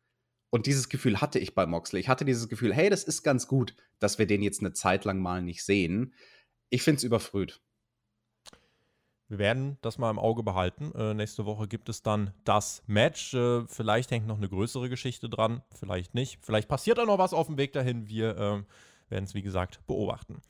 [0.52, 2.00] Und dieses Gefühl hatte ich bei Moxley.
[2.00, 5.04] Ich hatte dieses Gefühl, hey, das ist ganz gut, dass wir den jetzt eine Zeit
[5.04, 6.14] lang mal nicht sehen.
[6.70, 7.62] Ich finde es überfrüht.
[9.28, 10.92] Wir werden das mal im Auge behalten.
[10.96, 13.34] Äh, nächste Woche gibt es dann das Match.
[13.34, 16.40] Äh, vielleicht hängt noch eine größere Geschichte dran, vielleicht nicht.
[16.44, 18.08] Vielleicht passiert auch noch was auf dem Weg dahin.
[18.08, 18.66] Wir ähm,
[19.10, 20.42] werden es, wie gesagt, beobachten.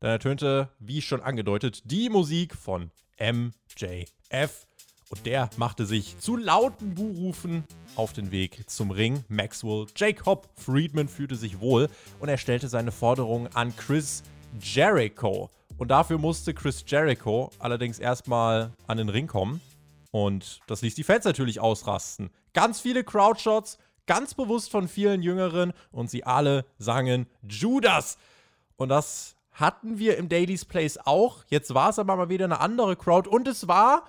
[0.00, 4.66] Dann ertönte, wie schon angedeutet, die Musik von MJF.
[5.08, 7.64] Und der machte sich zu lauten Buhrufen
[7.94, 9.24] auf den Weg zum Ring.
[9.28, 11.88] Maxwell Jacob Friedman fühlte sich wohl
[12.18, 14.24] und er stellte seine Forderung an Chris
[14.60, 15.50] Jericho.
[15.78, 19.60] Und dafür musste Chris Jericho allerdings erstmal an den Ring kommen.
[20.10, 22.30] Und das ließ die Fans natürlich ausrasten.
[22.54, 25.74] Ganz viele Crowdshots, ganz bewusst von vielen Jüngeren.
[25.90, 28.16] Und sie alle sangen Judas.
[28.76, 31.44] Und das hatten wir im Daily's Place auch.
[31.48, 33.28] Jetzt war es aber mal wieder eine andere Crowd.
[33.28, 34.06] Und es war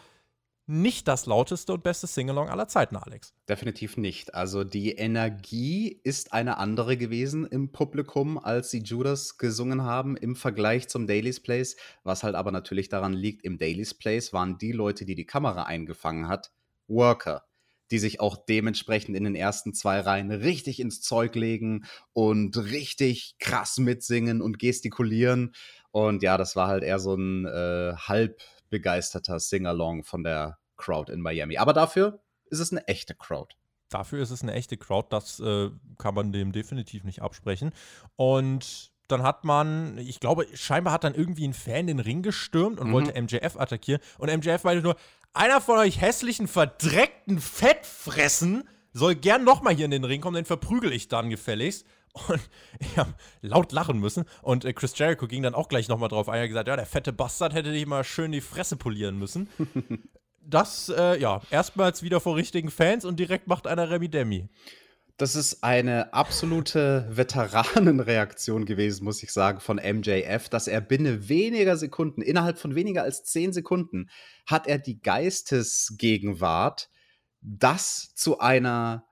[0.68, 3.34] nicht das lauteste und beste Singalong aller Zeiten, Alex.
[3.48, 4.36] Definitiv nicht.
[4.36, 10.36] Also die Energie ist eine andere gewesen im Publikum, als sie Judas gesungen haben im
[10.36, 11.78] Vergleich zum Daily's Place.
[12.04, 15.64] Was halt aber natürlich daran liegt, im Daily's Place waren die Leute, die die Kamera
[15.64, 16.52] eingefangen hat,
[16.90, 17.46] Worker,
[17.90, 23.38] die sich auch dementsprechend in den ersten zwei Reihen richtig ins Zeug legen und richtig
[23.40, 25.54] krass mitsingen und gestikulieren.
[25.92, 31.12] Und ja, das war halt eher so ein äh, halb begeisterter Sing-Along von der Crowd
[31.12, 31.58] in Miami.
[31.58, 33.56] Aber dafür ist es eine echte Crowd.
[33.90, 37.72] Dafür ist es eine echte Crowd, das äh, kann man dem definitiv nicht absprechen.
[38.18, 42.80] Und dann hat man, ich glaube, scheinbar hat dann irgendwie ein Fan den Ring gestürmt
[42.82, 42.94] und Mhm.
[42.94, 44.02] wollte MJF attackieren.
[44.18, 44.98] Und MJF meinte nur,
[45.34, 50.46] einer von euch hässlichen, verdreckten Fettfressen soll gern nochmal hier in den Ring kommen, den
[50.46, 51.86] verprügel ich dann gefälligst.
[52.28, 52.42] Und
[52.80, 54.26] ich habe laut lachen müssen.
[54.42, 56.36] Und äh, Chris Jericho ging dann auch gleich nochmal drauf ein.
[56.36, 59.50] Er hat gesagt, ja, der fette Bastard hätte dich mal schön die Fresse polieren müssen.
[60.42, 64.50] das, äh, ja, erstmals wieder vor richtigen Fans und direkt macht einer Remi Demi.
[65.18, 71.76] Das ist eine absolute Veteranenreaktion gewesen, muss ich sagen, von MJF, dass er binnen weniger
[71.76, 74.12] Sekunden, innerhalb von weniger als zehn Sekunden,
[74.46, 76.92] hat er die Geistesgegenwart,
[77.42, 79.08] das zu einer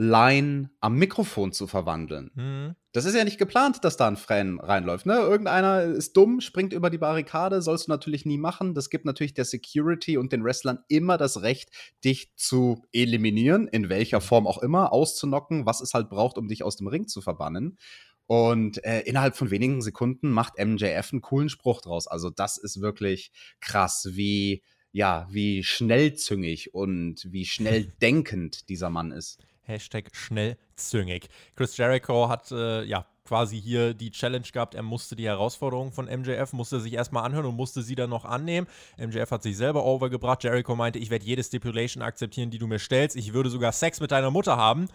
[0.00, 2.30] Line am Mikrofon zu verwandeln.
[2.36, 2.76] Hm.
[2.92, 5.06] Das ist ja nicht geplant, dass da ein Fan reinläuft.
[5.06, 5.14] Ne?
[5.14, 8.74] Irgendeiner ist dumm, springt über die Barrikade, sollst du natürlich nie machen.
[8.74, 11.70] Das gibt natürlich der Security und den Wrestlern immer das Recht,
[12.04, 16.62] dich zu eliminieren, in welcher Form auch immer, auszunocken, was es halt braucht, um dich
[16.62, 17.76] aus dem Ring zu verbannen.
[18.26, 22.06] Und äh, innerhalb von wenigen Sekunden macht MJF einen coolen Spruch draus.
[22.06, 29.12] Also das ist wirklich krass, wie ja, wie schnellzüngig und wie schnell denkend dieser Mann
[29.12, 29.38] ist.
[29.68, 31.28] Hashtag schnellzüngig.
[31.54, 36.06] Chris Jericho hat äh, ja quasi hier die Challenge gehabt, er musste die Herausforderung von
[36.06, 38.66] MJF, musste sich erstmal anhören und musste sie dann noch annehmen.
[38.96, 40.42] MJF hat sich selber overgebracht.
[40.44, 43.16] Jericho meinte, ich werde jede Stipulation akzeptieren, die du mir stellst.
[43.16, 44.88] Ich würde sogar Sex mit deiner Mutter haben.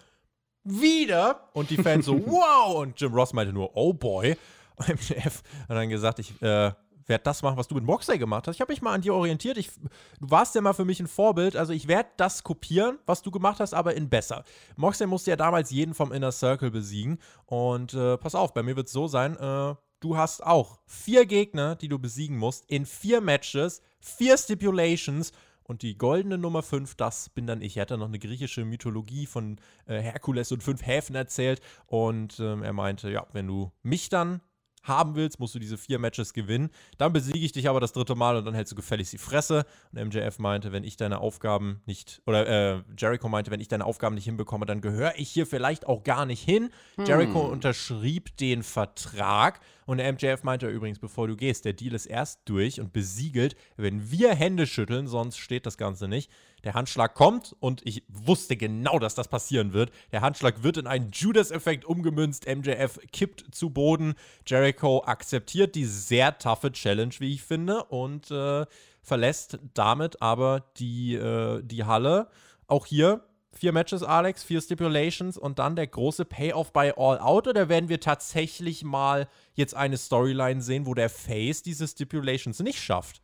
[0.64, 1.50] Wieder!
[1.54, 2.82] Und die Fans so, wow!
[2.82, 4.36] Und Jim Ross meinte nur, oh boy.
[4.80, 6.72] MJF hat dann gesagt, ich äh,
[7.08, 8.56] werde das machen, was du mit Moxley gemacht hast.
[8.56, 9.58] Ich habe mich mal an dir orientiert.
[9.58, 9.72] Ich,
[10.20, 11.56] du warst ja mal für mich ein Vorbild.
[11.56, 14.44] Also ich werde das kopieren, was du gemacht hast, aber in besser.
[14.76, 17.20] Moxley musste ja damals jeden vom Inner Circle besiegen.
[17.46, 21.26] Und äh, pass auf, bei mir wird es so sein, äh, du hast auch vier
[21.26, 25.32] Gegner, die du besiegen musst, in vier Matches, vier Stipulations.
[25.66, 27.78] Und die goldene Nummer 5, das bin dann ich.
[27.78, 31.62] Er hat dann noch eine griechische Mythologie von äh, Herkules und fünf Häfen erzählt.
[31.86, 34.42] Und ähm, er meinte, ja, wenn du mich dann
[34.84, 36.70] haben willst, musst du diese vier Matches gewinnen.
[36.98, 39.66] Dann besiege ich dich aber das dritte Mal und dann hältst du gefälligst die Fresse.
[39.92, 43.86] Und MJF meinte, wenn ich deine Aufgaben nicht, oder äh, Jericho meinte, wenn ich deine
[43.86, 46.70] Aufgaben nicht hinbekomme, dann gehöre ich hier vielleicht auch gar nicht hin.
[46.96, 47.06] Hm.
[47.06, 52.06] Jericho unterschrieb den Vertrag und der MJF meinte übrigens, bevor du gehst, der Deal ist
[52.06, 56.32] erst durch und besiegelt, wenn wir Hände schütteln, sonst steht das Ganze nicht.
[56.64, 59.92] Der Handschlag kommt und ich wusste genau, dass das passieren wird.
[60.12, 62.48] Der Handschlag wird in einen Judas-Effekt umgemünzt.
[62.48, 64.16] MJF kippt zu Boden.
[64.46, 68.66] Jericho akzeptiert die sehr taffe Challenge, wie ich finde, und äh,
[69.02, 72.30] verlässt damit aber die, äh, die Halle.
[72.68, 77.48] Auch hier vier Matches, Alex, vier Stipulations und dann der große Payoff bei All Out?
[77.48, 82.80] Oder werden wir tatsächlich mal jetzt eine Storyline sehen, wo der Face diese Stipulations nicht
[82.80, 83.22] schafft?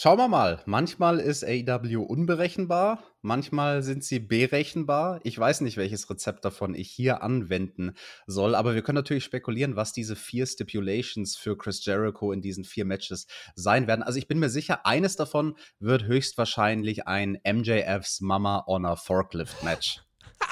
[0.00, 0.62] Schauen wir mal.
[0.64, 5.18] Manchmal ist AEW unberechenbar, manchmal sind sie berechenbar.
[5.24, 7.96] Ich weiß nicht, welches Rezept davon ich hier anwenden
[8.28, 12.62] soll, aber wir können natürlich spekulieren, was diese vier Stipulations für Chris Jericho in diesen
[12.62, 14.04] vier Matches sein werden.
[14.04, 19.64] Also ich bin mir sicher, eines davon wird höchstwahrscheinlich ein MJFs Mama on a Forklift
[19.64, 20.00] Match.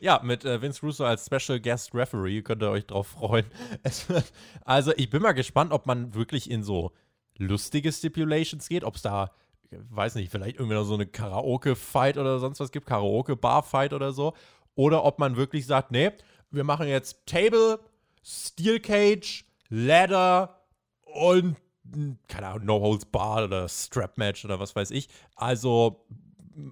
[0.00, 3.46] Ja, mit äh, Vince Russo als Special Guest Referee könnt ihr euch drauf freuen.
[4.64, 6.92] also, ich bin mal gespannt, ob man wirklich in so
[7.40, 9.32] lustige Stipulations geht, ob es da,
[9.70, 14.34] weiß nicht, vielleicht irgendwie noch so eine Karaoke-Fight oder sonst was gibt, Karaoke-Bar-Fight oder so.
[14.74, 16.10] Oder ob man wirklich sagt, nee,
[16.50, 17.80] wir machen jetzt Table,
[18.22, 20.60] Steel Cage, Ladder
[21.04, 21.56] und,
[22.28, 25.08] keine Ahnung, No Holds Bar oder Strap Match oder was weiß ich.
[25.34, 26.06] Also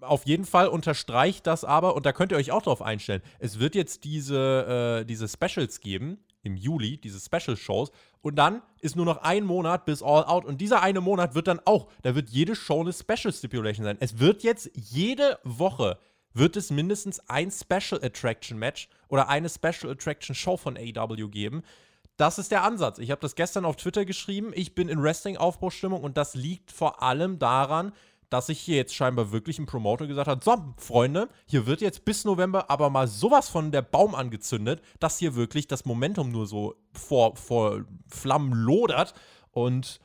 [0.00, 3.58] auf jeden Fall unterstreicht das aber, und da könnt ihr euch auch drauf einstellen, es
[3.58, 7.92] wird jetzt diese, äh, diese Specials geben, im Juli, diese Special-Shows.
[8.20, 10.44] Und dann ist nur noch ein Monat bis All Out.
[10.44, 13.98] Und dieser eine Monat wird dann auch, da wird jede Show eine Special Stipulation sein.
[14.00, 15.98] Es wird jetzt jede Woche
[16.34, 21.62] wird es mindestens ein Special Attraction Match oder eine Special Attraction Show von AEW geben.
[22.16, 22.98] Das ist der Ansatz.
[22.98, 24.52] Ich habe das gestern auf Twitter geschrieben.
[24.54, 27.92] Ich bin in Wrestling-Aufbruchstimmung und das liegt vor allem daran,
[28.30, 32.04] dass sich hier jetzt scheinbar wirklich ein Promoter gesagt hat: So, Freunde, hier wird jetzt
[32.04, 36.46] bis November aber mal sowas von der Baum angezündet, dass hier wirklich das Momentum nur
[36.46, 39.14] so vor, vor Flammen lodert.
[39.50, 40.00] Und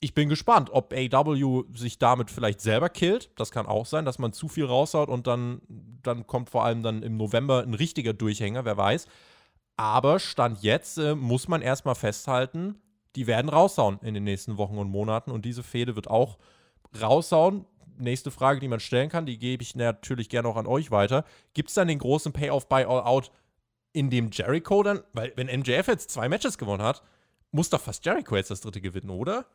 [0.00, 3.30] ich bin gespannt, ob AW sich damit vielleicht selber killt.
[3.36, 5.62] Das kann auch sein, dass man zu viel raushaut und dann,
[6.02, 9.06] dann kommt vor allem dann im November ein richtiger Durchhänger, wer weiß.
[9.76, 12.76] Aber Stand jetzt äh, muss man erstmal festhalten,
[13.14, 16.38] die werden raushauen in den nächsten Wochen und Monaten und diese Fehde wird auch
[17.00, 17.64] raushauen.
[17.98, 21.24] Nächste Frage, die man stellen kann, die gebe ich natürlich gerne auch an euch weiter.
[21.54, 23.30] Gibt es dann den großen Payoff bei All Out,
[23.96, 27.02] in dem Jericho dann, weil wenn MJF jetzt zwei Matches gewonnen hat,
[27.50, 29.46] muss doch fast Jericho jetzt das dritte gewinnen, oder?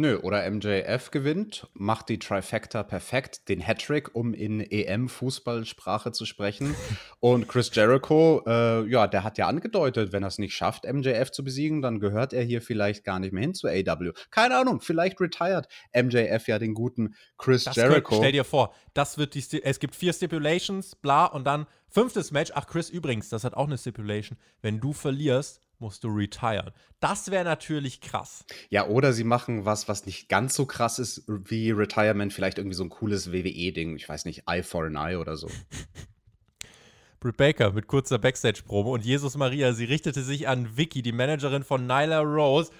[0.00, 6.74] Nö, oder MJF gewinnt, macht die Trifecta perfekt, den Hattrick, um in EM-Fußballsprache zu sprechen.
[7.20, 11.32] Und Chris Jericho, äh, ja, der hat ja angedeutet, wenn er es nicht schafft, MJF
[11.32, 14.12] zu besiegen, dann gehört er hier vielleicht gar nicht mehr hin zu AW.
[14.30, 18.00] Keine Ahnung, vielleicht retired MJF ja den guten Chris das Jericho.
[18.00, 22.30] Könnte, stell dir vor, das wird die, es gibt vier Stipulations, bla, und dann fünftes
[22.30, 22.52] Match.
[22.54, 24.38] Ach, Chris übrigens, das hat auch eine Stipulation.
[24.62, 26.72] Wenn du verlierst, musst du retiren.
[27.00, 28.44] Das wäre natürlich krass.
[28.68, 32.76] Ja, oder sie machen was, was nicht ganz so krass ist wie Retirement, vielleicht irgendwie
[32.76, 35.48] so ein cooles WWE-Ding, ich weiß nicht, Eye for an Eye oder so.
[37.20, 41.64] Britt Baker mit kurzer Backstage-Probe und Jesus Maria, sie richtete sich an Vicky, die Managerin
[41.64, 42.70] von Nyla Rose.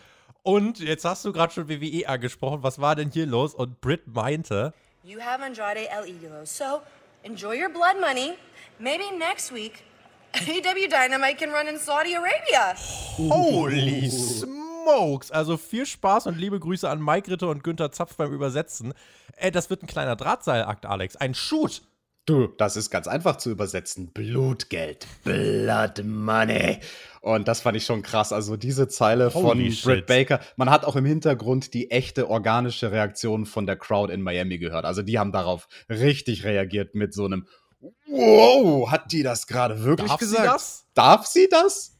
[0.43, 2.63] Und jetzt hast du gerade schon WWE angesprochen.
[2.63, 3.55] Was war denn hier los?
[3.55, 4.73] Und Britt meinte:
[5.05, 6.81] You have Andrade El Idolo, so
[7.23, 8.33] enjoy your blood money.
[8.79, 9.85] Maybe next week
[10.33, 12.75] AEW Dynamite can run in Saudi Arabia.
[13.17, 15.31] Holy smokes!
[15.31, 18.95] Also viel Spaß und liebe Grüße an Mike Ritter und Günther Zapf beim Übersetzen.
[19.37, 21.17] Ey, das wird ein kleiner Drahtseilakt, Alex.
[21.17, 21.83] Ein Shoot.
[22.27, 24.13] Du, das ist ganz einfach zu übersetzen.
[24.13, 25.07] Blutgeld.
[25.25, 26.79] Blood Money.
[27.23, 28.33] Und das fand ich schon krass.
[28.33, 30.41] Also diese Zeile Holy von Britt Baker.
[30.57, 34.85] Man hat auch im Hintergrund die echte organische Reaktion von der Crowd in Miami gehört.
[34.85, 37.47] Also die haben darauf richtig reagiert mit so einem
[37.81, 40.43] Wow, hat die das gerade wirklich Darf gesagt?
[40.43, 40.87] Sie das?
[40.95, 41.97] Darf sie das?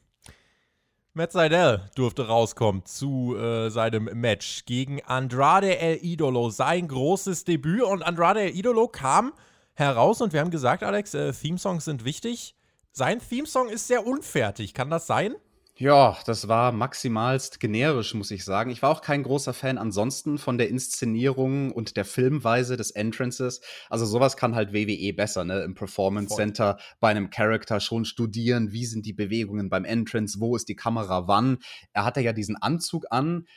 [1.13, 6.49] Matt Seidel durfte rauskommen zu äh, seinem Match gegen Andrade El Idolo.
[6.49, 7.83] Sein großes Debüt.
[7.83, 9.33] Und Andrade El Idolo kam
[9.73, 12.55] heraus und wir haben gesagt, Alex, äh, Theme-Songs sind wichtig.
[12.93, 14.73] Sein Theme-Song ist sehr unfertig.
[14.73, 15.35] Kann das sein?
[15.81, 18.69] Ja, das war maximalst generisch, muss ich sagen.
[18.69, 23.61] Ich war auch kein großer Fan ansonsten von der Inszenierung und der Filmweise des Entrances.
[23.89, 25.63] Also sowas kann halt WWE besser, ne?
[25.63, 26.37] Im Performance Voll.
[26.37, 30.75] Center bei einem Charakter schon studieren, wie sind die Bewegungen beim Entrance, wo ist die
[30.75, 31.57] Kamera wann.
[31.93, 33.47] Er hatte ja diesen Anzug an,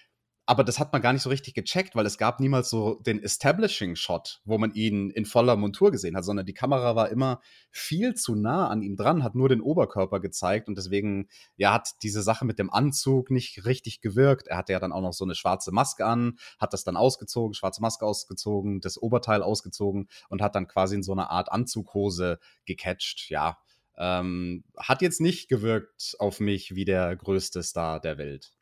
[0.46, 3.22] aber das hat man gar nicht so richtig gecheckt, weil es gab niemals so den
[3.22, 8.14] Establishing-Shot, wo man ihn in voller Montur gesehen hat, sondern die Kamera war immer viel
[8.14, 12.22] zu nah an ihm dran, hat nur den Oberkörper gezeigt und deswegen, ja, hat diese
[12.22, 14.48] Sache mit dem Anzug nicht richtig gewirkt.
[14.48, 17.54] Er hatte ja dann auch noch so eine schwarze Maske an, hat das dann ausgezogen,
[17.54, 22.38] schwarze Maske ausgezogen, das Oberteil ausgezogen und hat dann quasi in so eine Art Anzughose
[22.66, 23.30] gecatcht.
[23.30, 23.56] Ja,
[23.96, 28.52] ähm, hat jetzt nicht gewirkt auf mich wie der größte Star der Welt.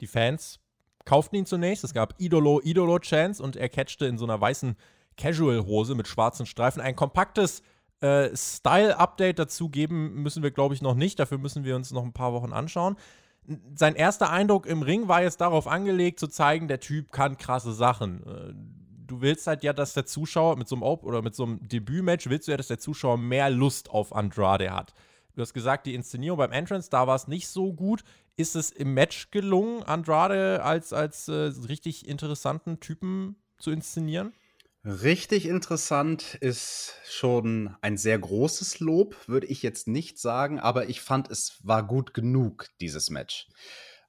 [0.00, 0.60] Die Fans
[1.08, 1.84] kauften ihn zunächst.
[1.84, 4.76] Es gab Idolo, Idolo-Chance und er catchte in so einer weißen
[5.16, 6.82] Casual-Hose mit schwarzen Streifen.
[6.82, 7.62] Ein kompaktes
[8.02, 11.18] äh, Style-Update dazu geben müssen wir, glaube ich, noch nicht.
[11.18, 12.96] Dafür müssen wir uns noch ein paar Wochen anschauen.
[13.74, 17.72] Sein erster Eindruck im Ring war jetzt darauf angelegt, zu zeigen, der Typ kann krasse
[17.72, 18.22] Sachen.
[18.26, 18.52] Äh,
[19.06, 21.66] du willst halt ja, dass der Zuschauer mit so einem Op oder mit so einem
[21.66, 24.92] Debütmatch willst du ja, dass der Zuschauer mehr Lust auf Andrade hat.
[25.38, 28.02] Du hast gesagt, die Inszenierung beim Entrance, da war es nicht so gut.
[28.34, 34.32] Ist es im Match gelungen, Andrade als, als äh, richtig interessanten Typen zu inszenieren?
[34.84, 41.02] Richtig interessant ist schon ein sehr großes Lob, würde ich jetzt nicht sagen, aber ich
[41.02, 43.46] fand, es war gut genug, dieses Match.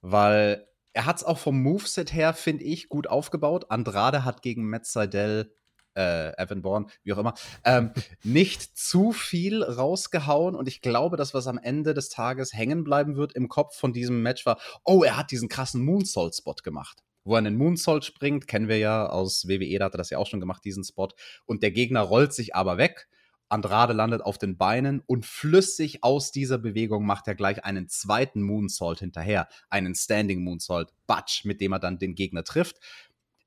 [0.02, 3.66] Weil er hat es auch vom Moveset her, finde ich, gut aufgebaut.
[3.70, 5.54] Andrade hat gegen Matt Seidel
[5.94, 10.54] äh, Evan Bourne, wie auch immer, ähm, nicht zu viel rausgehauen.
[10.54, 13.92] Und ich glaube, dass was am Ende des Tages hängen bleiben wird im Kopf von
[13.92, 17.02] diesem Match war, oh, er hat diesen krassen Moonsault-Spot gemacht.
[17.24, 20.18] Wo er einen Moonsault springt, kennen wir ja aus WWE, da hat er das ja
[20.18, 21.08] auch schon gemacht, diesen Spot.
[21.44, 23.08] Und der Gegner rollt sich aber weg.
[23.50, 28.42] Andrade landet auf den Beinen und flüssig aus dieser Bewegung macht er gleich einen zweiten
[28.42, 32.76] Moonsault hinterher, einen Standing Moonsault, Batsch, mit dem er dann den Gegner trifft.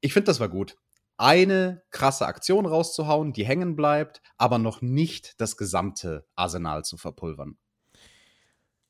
[0.02, 0.76] Ich finde, das war gut
[1.18, 7.58] eine krasse Aktion rauszuhauen, die hängen bleibt, aber noch nicht das gesamte Arsenal zu verpulvern.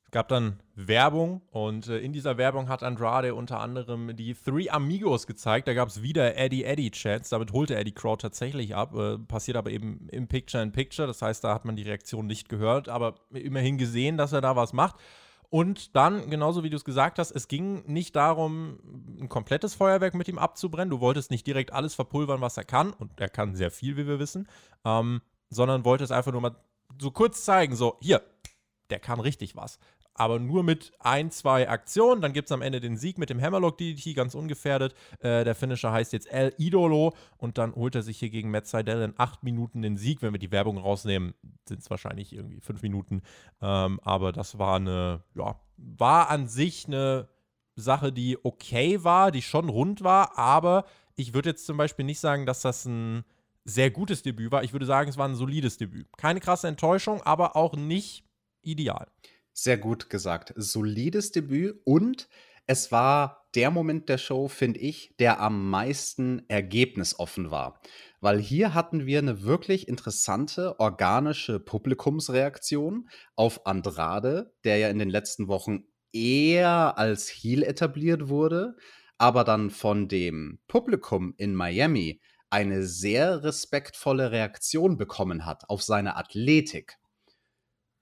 [0.06, 4.70] Es gab dann Werbung und äh, in dieser Werbung hat Andrade unter anderem die Three
[4.70, 5.68] Amigos gezeigt.
[5.68, 7.30] Da gab es wieder Eddie Eddie Chats.
[7.30, 8.94] Damit holte er die Crowd tatsächlich ab.
[8.96, 11.08] Äh, passiert aber eben im Picture in Picture.
[11.08, 14.56] Das heißt, da hat man die Reaktion nicht gehört, aber immerhin gesehen, dass er da
[14.56, 14.98] was macht.
[15.54, 18.80] Und dann, genauso wie du es gesagt hast, es ging nicht darum,
[19.22, 20.90] ein komplettes Feuerwerk mit ihm abzubrennen.
[20.90, 22.92] Du wolltest nicht direkt alles verpulvern, was er kann.
[22.92, 24.48] Und er kann sehr viel, wie wir wissen.
[24.84, 26.56] Ähm, sondern wolltest einfach nur mal
[27.00, 28.24] so kurz zeigen: so, hier,
[28.90, 29.78] der kann richtig was
[30.16, 32.22] aber nur mit ein, zwei Aktionen.
[32.22, 34.94] Dann gibt es am Ende den Sieg mit dem Hammerlock DDT, ganz ungefährdet.
[35.20, 38.68] Äh, der Finisher heißt jetzt El Idolo und dann holt er sich hier gegen Matt
[38.68, 40.22] Seidel in acht Minuten den Sieg.
[40.22, 41.34] Wenn wir die Werbung rausnehmen,
[41.68, 43.22] sind es wahrscheinlich irgendwie fünf Minuten.
[43.62, 47.28] Ähm, aber das war eine, ja, war an sich eine
[47.76, 52.20] Sache, die okay war, die schon rund war, aber ich würde jetzt zum Beispiel nicht
[52.20, 53.24] sagen, dass das ein
[53.66, 54.64] sehr gutes Debüt war.
[54.64, 56.08] Ich würde sagen, es war ein solides Debüt.
[56.18, 58.26] Keine krasse Enttäuschung, aber auch nicht
[58.62, 59.08] ideal.
[59.54, 60.54] Sehr gut gesagt.
[60.56, 62.28] Solides Debüt und
[62.66, 67.80] es war der Moment der Show, finde ich, der am meisten ergebnisoffen war.
[68.20, 75.10] Weil hier hatten wir eine wirklich interessante, organische Publikumsreaktion auf Andrade, der ja in den
[75.10, 78.76] letzten Wochen eher als Heel etabliert wurde,
[79.18, 86.16] aber dann von dem Publikum in Miami eine sehr respektvolle Reaktion bekommen hat auf seine
[86.16, 86.98] Athletik.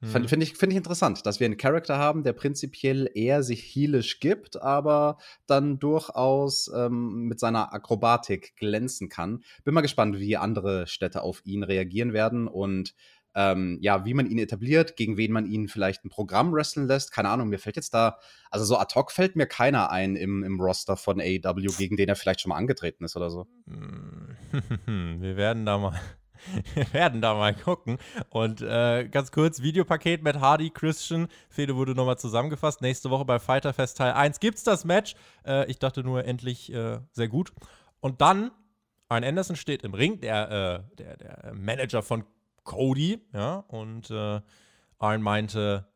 [0.01, 0.27] Mhm.
[0.27, 4.19] Finde ich, find ich interessant, dass wir einen Charakter haben, der prinzipiell eher sich heelisch
[4.19, 9.43] gibt, aber dann durchaus ähm, mit seiner Akrobatik glänzen kann.
[9.63, 12.95] Bin mal gespannt, wie andere Städte auf ihn reagieren werden und
[13.33, 17.13] ähm, ja, wie man ihn etabliert, gegen wen man ihn vielleicht ein Programm wresteln lässt.
[17.13, 18.17] Keine Ahnung, mir fällt jetzt da,
[18.49, 22.09] also so ad hoc fällt mir keiner ein im, im Roster von AEW, gegen den
[22.09, 23.47] er vielleicht schon mal angetreten ist oder so.
[24.85, 25.99] Wir werden da mal
[26.75, 27.97] wir werden da mal gucken.
[28.29, 31.27] Und äh, ganz kurz, Videopaket mit Hardy, Christian.
[31.49, 32.81] Fede wurde nochmal zusammengefasst.
[32.81, 35.15] Nächste Woche bei Fighter Fest Teil 1 gibt es das Match.
[35.45, 37.51] Äh, ich dachte nur, endlich äh, sehr gut.
[37.99, 38.51] Und dann,
[39.09, 42.23] Arn Anderson steht im Ring, der, äh, der, der Manager von
[42.63, 43.19] Cody.
[43.33, 44.41] Ja, und äh,
[44.97, 45.87] Arn meinte,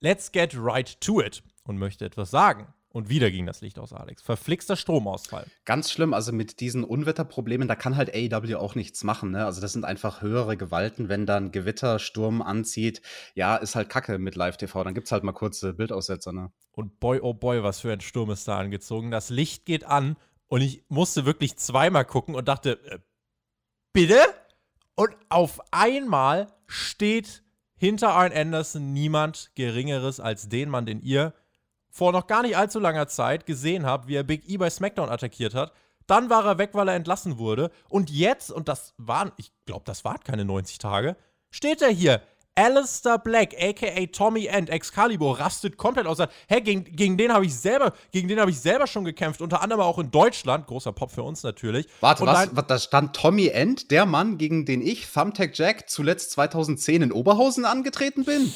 [0.00, 1.42] let's get right to it.
[1.64, 2.74] Und möchte etwas sagen.
[2.94, 4.22] Und wieder ging das Licht aus, Alex.
[4.22, 5.48] Verflixter Stromausfall.
[5.64, 6.14] Ganz schlimm.
[6.14, 9.32] Also mit diesen Unwetterproblemen, da kann halt AEW auch nichts machen.
[9.32, 9.44] Ne?
[9.44, 11.08] Also das sind einfach höhere Gewalten.
[11.08, 13.02] Wenn dann Gewitter, Sturm anzieht,
[13.34, 14.84] ja, ist halt Kacke mit Live-TV.
[14.84, 16.32] Dann gibt es halt mal kurze Bildaussetzer.
[16.32, 16.52] Ne?
[16.70, 19.10] Und boy, oh boy, was für ein Sturm ist da angezogen.
[19.10, 20.16] Das Licht geht an
[20.46, 23.00] und ich musste wirklich zweimal gucken und dachte, äh,
[23.92, 24.20] bitte?
[24.94, 27.42] Und auf einmal steht
[27.74, 31.34] hinter Arn Anderson niemand Geringeres als den Mann, den ihr
[31.94, 35.08] vor noch gar nicht allzu langer Zeit gesehen habe, wie er Big E bei SmackDown
[35.08, 35.72] attackiert hat.
[36.08, 37.70] Dann war er weg, weil er entlassen wurde.
[37.88, 41.16] Und jetzt, und das waren, ich glaube, das waren keine 90 Tage,
[41.50, 42.20] steht er hier.
[42.56, 46.18] Alistair Black, aka Tommy End, Excalibur, rastet komplett aus.
[46.48, 49.62] Hä, gegen, gegen den habe ich selber, gegen den habe ich selber schon gekämpft, unter
[49.62, 50.66] anderem auch in Deutschland.
[50.66, 51.86] Großer Pop für uns natürlich.
[52.00, 52.66] Warte, was, was?
[52.66, 57.64] Da stand Tommy End, der Mann, gegen den ich, Thumbtack Jack, zuletzt 2010 in Oberhausen
[57.64, 58.52] angetreten bin?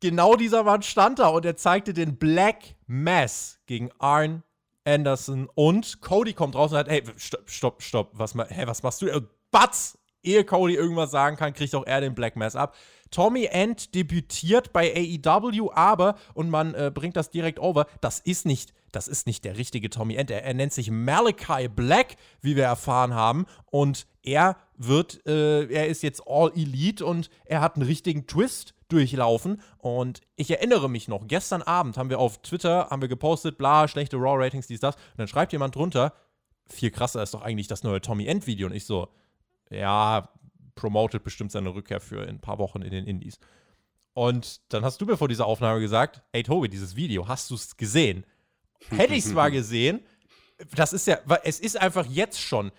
[0.00, 4.42] Genau dieser Mann stand da und er zeigte den Black Mass gegen Arn
[4.84, 9.02] Anderson und Cody kommt raus und sagt, hey, stopp, stopp, stopp, was, hä, was machst
[9.02, 9.06] du?
[9.06, 9.98] Äh, Batz!
[10.22, 12.74] Ehe Cody irgendwas sagen kann, kriegt auch er den Black Mass ab.
[13.10, 18.46] Tommy End debütiert bei AEW, aber, und man äh, bringt das direkt over, das ist
[18.46, 20.30] nicht, das ist nicht der richtige Tommy End.
[20.30, 23.46] Er, er, nennt sich Malachi Black, wie wir erfahren haben.
[23.70, 28.73] Und er wird, äh, er ist jetzt All Elite und er hat einen richtigen Twist
[28.88, 29.60] durchlaufen.
[29.78, 33.88] Und ich erinnere mich noch, gestern Abend haben wir auf Twitter, haben wir gepostet, bla,
[33.88, 34.94] schlechte Raw-Ratings, dies, das.
[34.96, 36.12] Und dann schreibt jemand drunter,
[36.68, 38.66] viel krasser ist doch eigentlich das neue Tommy End-Video.
[38.66, 39.08] Und ich so,
[39.70, 40.28] ja,
[40.74, 43.38] promotet bestimmt seine Rückkehr für in ein paar Wochen in den Indies.
[44.12, 47.54] Und dann hast du mir vor dieser Aufnahme gesagt, ey Tobi, dieses Video, hast du
[47.54, 48.24] es gesehen?
[48.90, 50.00] Hätte ich es mal gesehen,
[50.74, 52.70] das ist ja, es ist einfach jetzt schon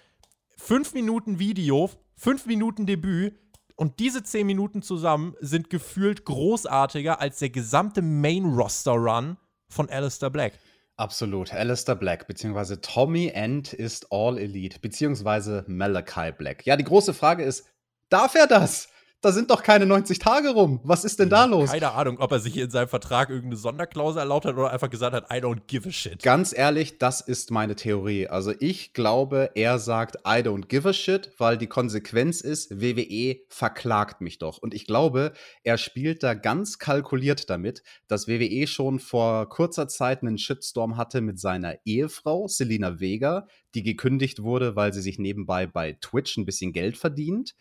[0.58, 3.38] fünf Minuten Video, fünf Minuten Debüt
[3.76, 10.54] und diese zehn Minuten zusammen sind gefühlt großartiger als der gesamte Main-Roster-Run von Alistair Black.
[10.98, 11.54] Absolut.
[11.54, 16.66] Alistair Black, beziehungsweise Tommy End ist All Elite, beziehungsweise Malachi Black.
[16.66, 17.70] Ja, die große Frage ist,
[18.10, 18.88] darf er das?
[19.22, 20.80] Da sind doch keine 90 Tage rum.
[20.84, 21.72] Was ist denn da los?
[21.72, 25.16] Keine Ahnung, ob er sich in seinem Vertrag irgendeine Sonderklausel erlaubt hat oder einfach gesagt
[25.16, 26.22] hat, I don't give a shit.
[26.22, 28.28] Ganz ehrlich, das ist meine Theorie.
[28.28, 33.38] Also ich glaube, er sagt, I don't give a shit, weil die Konsequenz ist, WWE
[33.50, 34.60] verklagt mich doch.
[34.60, 40.22] Und ich glaube, er spielt da ganz kalkuliert damit, dass WWE schon vor kurzer Zeit
[40.22, 45.66] einen Shitstorm hatte mit seiner Ehefrau, Selina Vega, die gekündigt wurde, weil sie sich nebenbei
[45.66, 47.56] bei Twitch ein bisschen Geld verdient.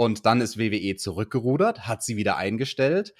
[0.00, 3.12] Und dann ist WWE zurückgerudert, hat sie wieder eingestellt.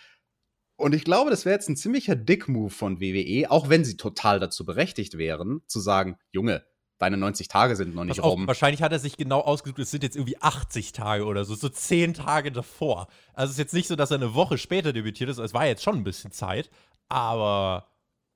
[0.77, 4.41] Und ich glaube, das wäre jetzt ein ziemlicher Dick-Move von WWE, auch wenn sie total
[4.41, 6.65] dazu berechtigt wären, zu sagen, Junge,
[6.97, 8.47] deine 90 Tage sind noch nicht rum.
[8.47, 11.69] Wahrscheinlich hat er sich genau ausgesucht, es sind jetzt irgendwie 80 Tage oder so, so
[11.69, 13.09] 10 Tage davor.
[13.35, 15.67] Also es ist jetzt nicht so, dass er eine Woche später debütiert ist, es war
[15.67, 16.71] jetzt schon ein bisschen Zeit,
[17.11, 17.89] aber,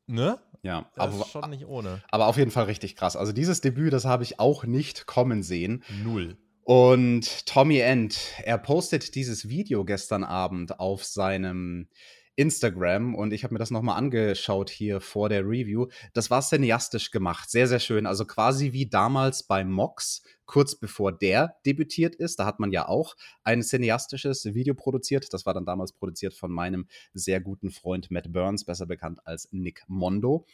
[0.06, 0.38] ne?
[0.60, 2.02] Ja, das aber, ist schon nicht ohne.
[2.10, 3.16] Aber auf jeden Fall richtig krass.
[3.16, 5.82] Also dieses Debüt, das habe ich auch nicht kommen sehen.
[6.04, 6.36] Null.
[6.64, 11.88] Und Tommy End, er postet dieses Video gestern Abend auf seinem
[12.36, 15.88] Instagram und ich habe mir das nochmal angeschaut hier vor der Review.
[16.14, 18.06] Das war cineastisch gemacht, sehr, sehr schön.
[18.06, 22.38] Also quasi wie damals bei Mox, kurz bevor der debütiert ist.
[22.40, 25.32] Da hat man ja auch ein cineastisches Video produziert.
[25.32, 29.48] Das war dann damals produziert von meinem sehr guten Freund Matt Burns, besser bekannt als
[29.52, 30.46] Nick Mondo.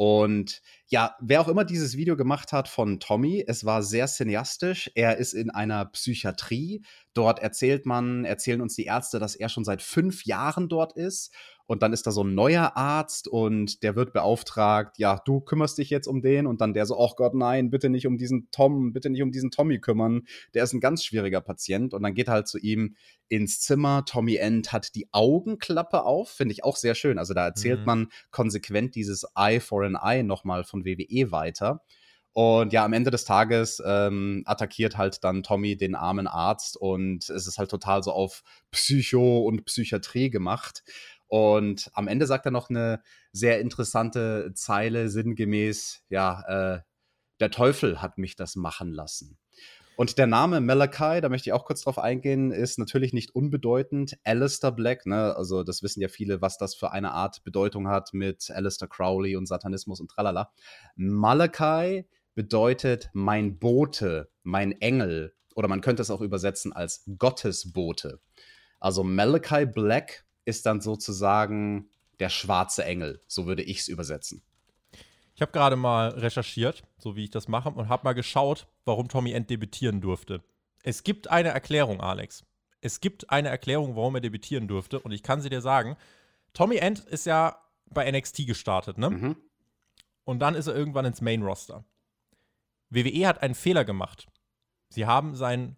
[0.00, 4.92] Und ja, wer auch immer dieses Video gemacht hat von Tommy, es war sehr cineastisch.
[4.94, 6.82] Er ist in einer Psychiatrie.
[7.14, 11.34] Dort erzählt man, erzählen uns die Ärzte, dass er schon seit fünf Jahren dort ist
[11.68, 15.76] und dann ist da so ein neuer Arzt und der wird beauftragt, ja, du kümmerst
[15.76, 16.46] dich jetzt um den.
[16.46, 19.32] Und dann der so, oh Gott, nein, bitte nicht um diesen Tom, bitte nicht um
[19.32, 20.22] diesen Tommy kümmern,
[20.54, 21.92] der ist ein ganz schwieriger Patient.
[21.92, 22.96] Und dann geht er halt zu ihm
[23.28, 27.44] ins Zimmer, Tommy End hat die Augenklappe auf, finde ich auch sehr schön, also da
[27.44, 27.84] erzählt mhm.
[27.84, 31.82] man konsequent dieses Eye for an Eye nochmal von WWE weiter.
[32.32, 36.76] Und ja, am Ende des Tages ähm, attackiert halt dann Tommy den armen Arzt.
[36.76, 40.84] Und es ist halt total so auf Psycho und Psychiatrie gemacht.
[41.28, 43.02] Und am Ende sagt er noch eine
[43.32, 46.80] sehr interessante Zeile, sinngemäß, ja, äh,
[47.40, 49.38] der Teufel hat mich das machen lassen.
[49.98, 54.16] Und der Name Malachi, da möchte ich auch kurz drauf eingehen, ist natürlich nicht unbedeutend.
[54.22, 58.14] Alistair Black, ne, also das wissen ja viele, was das für eine Art Bedeutung hat
[58.14, 60.52] mit Alistair Crowley und Satanismus und tralala.
[60.94, 62.06] Malachi
[62.36, 68.20] bedeutet mein Bote, mein Engel, oder man könnte es auch übersetzen als Gottesbote.
[68.78, 71.90] Also Malachi Black ist dann sozusagen
[72.20, 73.20] der schwarze Engel.
[73.26, 74.42] So würde ich es übersetzen.
[75.34, 79.08] Ich habe gerade mal recherchiert, so wie ich das mache, und habe mal geschaut, warum
[79.08, 80.42] Tommy End debütieren durfte.
[80.82, 82.44] Es gibt eine Erklärung, Alex.
[82.80, 85.96] Es gibt eine Erklärung, warum er debütieren durfte, und ich kann sie dir sagen.
[86.54, 87.58] Tommy End ist ja
[87.90, 89.10] bei NXT gestartet, ne?
[89.10, 89.36] Mhm.
[90.24, 91.84] Und dann ist er irgendwann ins Main Roster.
[92.90, 94.26] WWE hat einen Fehler gemacht.
[94.88, 95.76] Sie haben seinen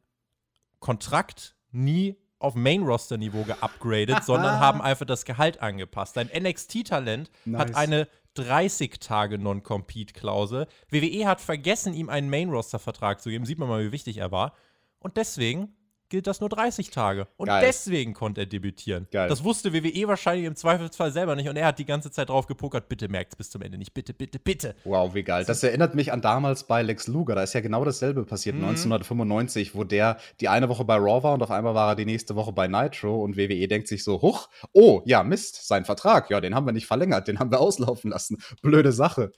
[0.79, 6.19] Kontrakt nie auf Main-Roster-Niveau geupgradet, sondern haben einfach das Gehalt angepasst.
[6.19, 7.61] Ein NXT-Talent nice.
[7.61, 10.67] hat eine 30-Tage-Non-Compete-Klausel.
[10.91, 13.45] WWE hat vergessen, ihm einen Main-Roster-Vertrag zu geben.
[13.45, 14.55] Sieht man mal, wie wichtig er war.
[14.99, 15.77] Und deswegen
[16.11, 17.27] gilt das nur 30 Tage.
[17.37, 17.65] Und Geil.
[17.67, 19.07] deswegen konnte er debütieren.
[19.11, 19.29] Geil.
[19.29, 21.49] Das wusste WWE wahrscheinlich im Zweifelsfall selber nicht.
[21.49, 23.95] Und er hat die ganze Zeit drauf gepokert, bitte merkt's bis zum Ende nicht.
[23.95, 24.75] Bitte, bitte, bitte.
[24.85, 25.45] Wow, wie geil.
[25.47, 27.35] Das erinnert mich an damals bei Lex Luger.
[27.35, 28.65] Da ist ja genau dasselbe passiert, Mhm.
[28.65, 32.05] 1995, wo der die eine Woche bei Raw war und auf einmal war er die
[32.05, 36.29] nächste Woche bei Nitro und WWE denkt sich so, huch, oh, ja, Mist, sein Vertrag,
[36.31, 38.39] ja, den haben wir nicht verlängert, den haben wir auslaufen lassen.
[38.63, 39.33] Blöde Sache.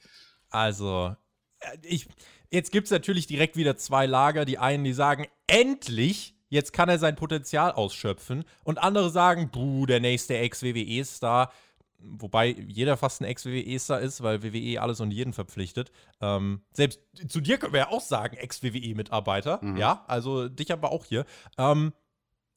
[0.49, 1.15] Also,
[1.61, 2.09] äh, ich,
[2.51, 4.45] jetzt gibt es natürlich direkt wieder zwei Lager.
[4.45, 8.45] Die einen, die sagen, endlich, jetzt kann er sein Potenzial ausschöpfen.
[8.63, 11.51] Und andere sagen, buh, der nächste Ex-WWE-Star.
[11.99, 15.91] Wobei jeder fast ein Ex-WWE-Star ist, weil WWE alles und jeden verpflichtet.
[16.21, 19.61] Ähm, selbst zu dir können wir ja auch sagen, Ex-WWE-Mitarbeiter.
[19.79, 21.25] Ja, also dich aber auch hier.
[21.57, 21.95] Ähm,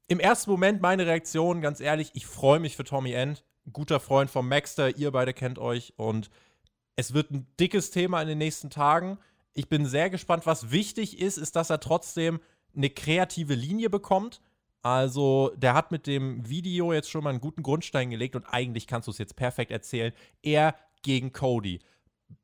[0.10, 3.46] Im ersten Moment meine Reaktion, ganz ehrlich, ich freue mich für Tommy End.
[3.72, 6.30] Guter Freund vom Maxter, ihr beide kennt euch und
[6.98, 9.18] es wird ein dickes Thema in den nächsten Tagen.
[9.54, 10.46] Ich bin sehr gespannt.
[10.46, 12.42] Was wichtig ist, ist, dass er trotzdem
[12.76, 14.42] eine kreative Linie bekommt.
[14.82, 18.86] Also, der hat mit dem Video jetzt schon mal einen guten Grundstein gelegt und eigentlich
[18.86, 20.14] kannst du es jetzt perfekt erzählen.
[20.44, 21.80] Er gegen Cody.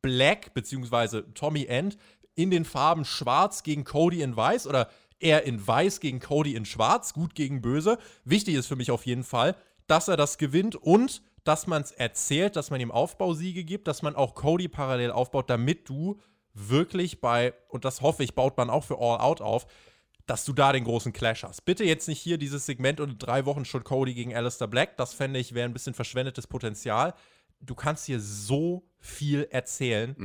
[0.02, 1.24] Black bzw.
[1.34, 1.98] Tommy End
[2.36, 6.66] in den Farben Schwarz gegen Cody in Weiß oder er in Weiß gegen Cody in
[6.66, 7.98] Schwarz, gut gegen Böse.
[8.26, 9.56] Wichtig ist für mich auf jeden Fall,
[9.88, 14.02] dass er das gewinnt und dass man es erzählt, dass man ihm Aufbausiege gibt, dass
[14.02, 16.20] man auch Cody parallel aufbaut, damit du
[16.54, 19.66] wirklich bei, und das hoffe ich, baut man auch für All Out auf,
[20.26, 21.66] dass du da den großen Clash hast.
[21.66, 24.98] Bitte jetzt nicht hier dieses Segment und in drei Wochen schon Cody gegen Alistair Black.
[24.98, 27.14] Das fände ich wäre ein bisschen verschwendetes Potenzial.
[27.60, 30.16] Du kannst hier so viel erzählen.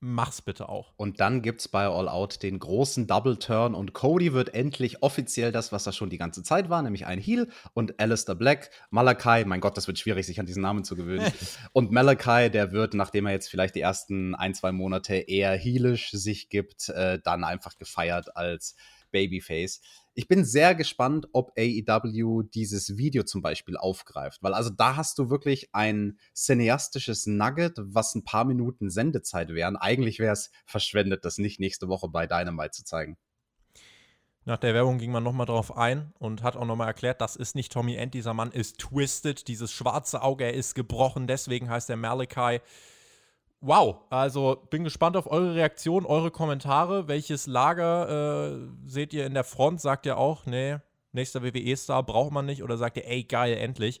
[0.00, 0.92] Mach's bitte auch.
[0.96, 5.50] Und dann gibt's bei All Out den großen Double Turn und Cody wird endlich offiziell
[5.50, 9.44] das, was er schon die ganze Zeit war, nämlich ein Heel und Alistair Black, Malakai,
[9.44, 11.32] mein Gott, das wird schwierig, sich an diesen Namen zu gewöhnen.
[11.72, 16.12] und Malakai, der wird, nachdem er jetzt vielleicht die ersten ein, zwei Monate eher heelisch
[16.12, 18.76] sich gibt, äh, dann einfach gefeiert als
[19.10, 19.80] Babyface.
[20.14, 25.18] Ich bin sehr gespannt, ob AEW dieses Video zum Beispiel aufgreift, weil also da hast
[25.18, 29.76] du wirklich ein cineastisches Nugget, was ein paar Minuten Sendezeit wären.
[29.76, 33.16] Eigentlich wäre es verschwendet, das nicht nächste Woche bei Dynamite zu zeigen.
[34.48, 37.54] Nach der Werbung ging man nochmal drauf ein und hat auch nochmal erklärt, das ist
[37.54, 41.90] nicht Tommy End, dieser Mann ist twisted, dieses schwarze Auge, er ist gebrochen, deswegen heißt
[41.90, 42.60] er Malachi.
[43.60, 47.08] Wow, also bin gespannt auf eure Reaktion, eure Kommentare.
[47.08, 49.80] Welches Lager äh, seht ihr in der Front?
[49.80, 50.76] Sagt ihr auch, nee,
[51.12, 52.62] nächster WWE-Star braucht man nicht?
[52.62, 54.00] Oder sagt ihr, ey, geil, endlich?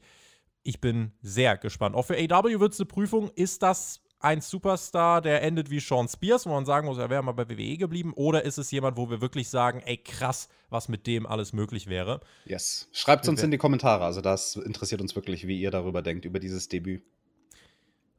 [0.62, 1.96] Ich bin sehr gespannt.
[1.96, 3.30] Auch für AW wird es eine Prüfung.
[3.34, 7.22] Ist das ein Superstar, der endet wie Sean Spears, wo man sagen muss, er wäre
[7.22, 8.12] mal bei WWE geblieben?
[8.14, 11.86] Oder ist es jemand, wo wir wirklich sagen, ey, krass, was mit dem alles möglich
[11.86, 12.20] wäre?
[12.44, 12.88] Yes.
[12.92, 14.04] Schreibt uns in die Kommentare.
[14.04, 17.02] Also das interessiert uns wirklich, wie ihr darüber denkt, über dieses Debüt.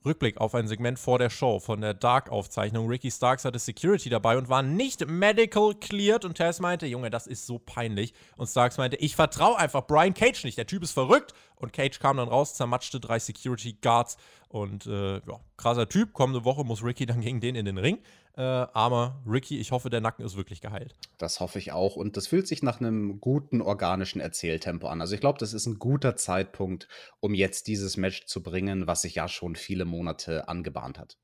[0.06, 2.88] Rückblick auf ein Segment vor der Show von der Dark-Aufzeichnung.
[2.88, 6.24] Ricky Starks hatte Security dabei und war nicht medical cleared.
[6.24, 8.14] Und Tess meinte, Junge, das ist so peinlich.
[8.38, 10.58] Und Starks meinte, ich vertraue einfach Brian Cage nicht.
[10.58, 11.34] Der Typ ist verrückt.
[11.56, 14.18] Und Cage kam dann raus, zermatschte drei Security Guards.
[14.48, 16.14] Und äh, ja, krasser Typ.
[16.14, 18.00] Kommende Woche muss Ricky dann gegen den in den Ring.
[18.40, 20.96] Äh, armer Ricky, ich hoffe, der Nacken ist wirklich geheilt.
[21.18, 21.98] Das hoffe ich auch.
[21.98, 25.02] Und das fühlt sich nach einem guten organischen Erzähltempo an.
[25.02, 26.88] Also ich glaube, das ist ein guter Zeitpunkt,
[27.20, 31.18] um jetzt dieses Match zu bringen, was sich ja schon viele Monate angebahnt hat.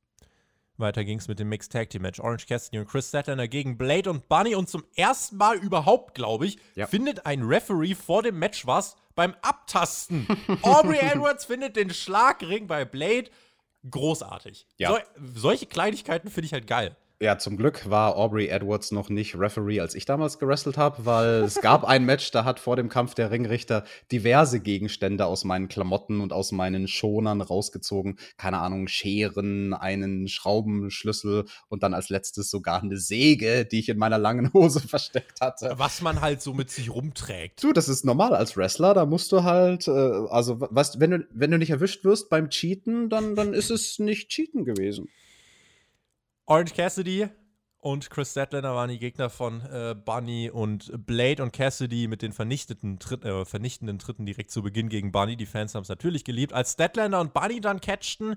[0.75, 2.19] Weiter ging es mit dem Mixed Tag Team Match.
[2.19, 4.53] Orange Cassidy und Chris Statlander gegen Blade und Bunny.
[4.55, 6.85] Und zum ersten Mal überhaupt, glaube ich, Ja.
[6.85, 10.27] findet ein Referee vor dem Match was beim Abtasten.
[10.63, 13.29] Aubrey Edwards findet den Schlagring bei Blade.
[13.89, 14.67] Großartig.
[14.75, 14.89] Ja.
[14.89, 14.97] So,
[15.33, 16.97] solche Kleinigkeiten finde ich halt geil.
[17.21, 21.43] Ja, zum Glück war Aubrey Edwards noch nicht Referee, als ich damals gewrestelt habe, weil
[21.43, 25.69] es gab ein Match, da hat vor dem Kampf der Ringrichter diverse Gegenstände aus meinen
[25.69, 28.19] Klamotten und aus meinen Schonern rausgezogen.
[28.35, 33.97] Keine Ahnung, Scheren, einen Schraubenschlüssel und dann als letztes sogar eine Säge, die ich in
[33.97, 35.73] meiner langen Hose versteckt hatte.
[35.77, 37.63] Was man halt so mit sich rumträgt.
[37.63, 41.27] Du, das ist normal als Wrestler, da musst du halt, äh, also weißt, wenn du,
[41.31, 45.07] wenn du nicht erwischt wirst beim Cheaten, dann, dann ist es nicht Cheaten gewesen.
[46.47, 47.27] Orange Cassidy
[47.79, 52.33] und Chris Statlander waren die Gegner von äh, Bunny und Blade und Cassidy mit den
[52.33, 55.37] vernichteten Tritt, äh, vernichtenden Tritten direkt zu Beginn gegen Bunny.
[55.37, 56.53] Die Fans haben es natürlich geliebt.
[56.53, 58.35] Als Statlander und Bunny dann catchten,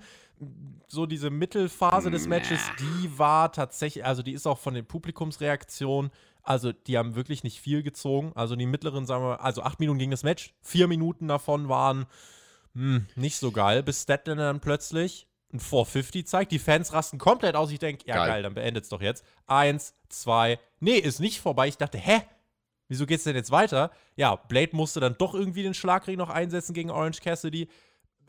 [0.87, 6.11] so diese Mittelphase des Matches, die war tatsächlich, also die ist auch von den Publikumsreaktionen,
[6.43, 8.33] also die haben wirklich nicht viel gezogen.
[8.35, 12.07] Also die mittleren, sagen wir, also acht Minuten ging das Match, vier Minuten davon waren
[12.75, 16.53] hm, nicht so geil, bis Statlander dann plötzlich ein 450 zeigt.
[16.53, 17.71] Die Fans rasten komplett aus.
[17.71, 18.29] Ich denke, ja geil.
[18.29, 18.43] Geil.
[18.43, 19.25] dann beendet's doch jetzt.
[19.47, 21.69] Eins, zwei, nee, ist nicht vorbei.
[21.69, 22.23] Ich dachte, hä?
[22.89, 23.91] Wieso geht's denn jetzt weiter?
[24.17, 27.69] Ja, Blade musste dann doch irgendwie den Schlagring noch einsetzen gegen Orange Cassidy,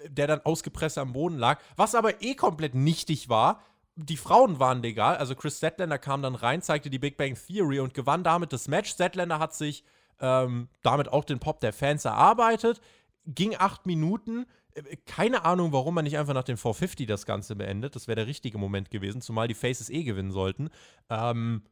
[0.06, 1.60] der dann ausgepresst am Boden lag.
[1.78, 3.62] Was aber eh komplett nichtig war,
[3.96, 5.18] die Frauen waren legal.
[5.18, 8.68] Also Chris Statlander kam dann rein, zeigte die Big Bang Theory und gewann damit das
[8.68, 8.90] Match.
[8.92, 9.84] Statlander hat sich
[10.20, 12.82] ähm, damit auch den Pop der Fans erarbeitet.
[13.26, 14.46] Ging acht Minuten.
[14.74, 17.96] Äh, keine Ahnung, warum man nicht einfach nach dem 450 das Ganze beendet.
[17.96, 20.70] Das wäre der richtige Moment gewesen, zumal die Faces eh gewinnen sollten.
[21.10, 21.64] Ähm,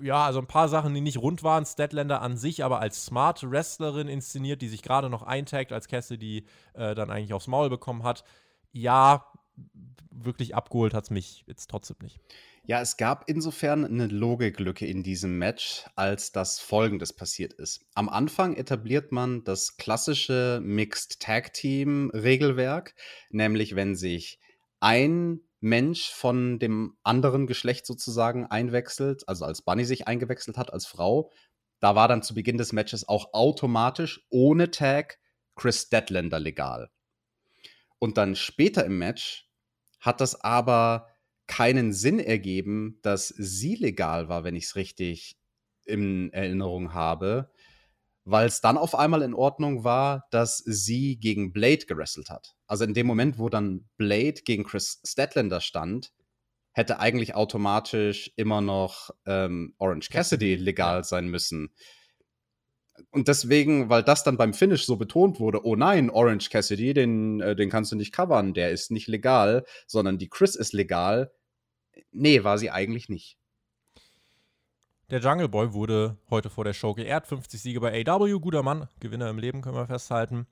[0.00, 1.64] ja, also ein paar Sachen, die nicht rund waren.
[1.64, 6.46] Statlander an sich, aber als smart Wrestlerin inszeniert, die sich gerade noch eintaggt, als Cassidy
[6.74, 8.24] äh, dann eigentlich aufs Maul bekommen hat.
[8.72, 9.26] Ja,
[10.10, 12.20] wirklich abgeholt hat es mich jetzt trotzdem nicht.
[12.64, 17.84] Ja, es gab insofern eine Logiklücke in diesem Match, als das folgendes passiert ist.
[17.94, 22.94] Am Anfang etabliert man das klassische Mixed Tag Team Regelwerk,
[23.30, 24.38] nämlich wenn sich
[24.78, 30.86] ein Mensch von dem anderen Geschlecht sozusagen einwechselt, also als Bunny sich eingewechselt hat als
[30.86, 31.32] Frau,
[31.80, 35.18] da war dann zu Beginn des Matches auch automatisch ohne Tag
[35.56, 36.90] Chris Deadlander legal.
[37.98, 39.48] Und dann später im Match
[39.98, 41.08] hat das aber
[41.52, 45.36] keinen Sinn ergeben, dass sie legal war, wenn ich es richtig
[45.84, 47.50] in Erinnerung habe,
[48.24, 52.54] weil es dann auf einmal in Ordnung war, dass sie gegen Blade gewrestelt hat.
[52.66, 56.14] Also in dem Moment, wo dann Blade gegen Chris Statlander stand,
[56.72, 61.74] hätte eigentlich automatisch immer noch ähm, Orange Cassidy legal sein müssen.
[63.10, 67.42] Und deswegen, weil das dann beim Finish so betont wurde, oh nein, Orange Cassidy, den,
[67.42, 71.30] äh, den kannst du nicht covern, der ist nicht legal, sondern die Chris ist legal.
[72.12, 73.38] Nee, war sie eigentlich nicht.
[75.10, 77.26] Der Jungle Boy wurde heute vor der Show geehrt.
[77.26, 80.46] 50 Siege bei AW, guter Mann, Gewinner im Leben, können wir festhalten.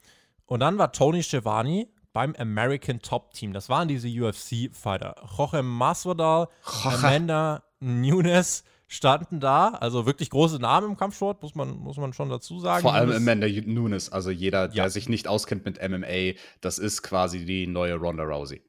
[0.47, 3.53] Und dann war Tony Schiavone beim American Top Team.
[3.53, 5.15] Das waren diese UFC-Fighter.
[5.37, 6.49] Jorge Masvidal,
[6.85, 9.69] Amanda Nunes standen da.
[9.69, 12.83] Also wirklich große Namen im Kampfsport, muss man, muss man schon dazu sagen.
[12.83, 14.11] Vor allem Amanda Nunes.
[14.11, 14.91] Also jeder, der ja.
[14.91, 18.63] sich nicht auskennt mit MMA, das ist quasi die neue Ronda Rousey.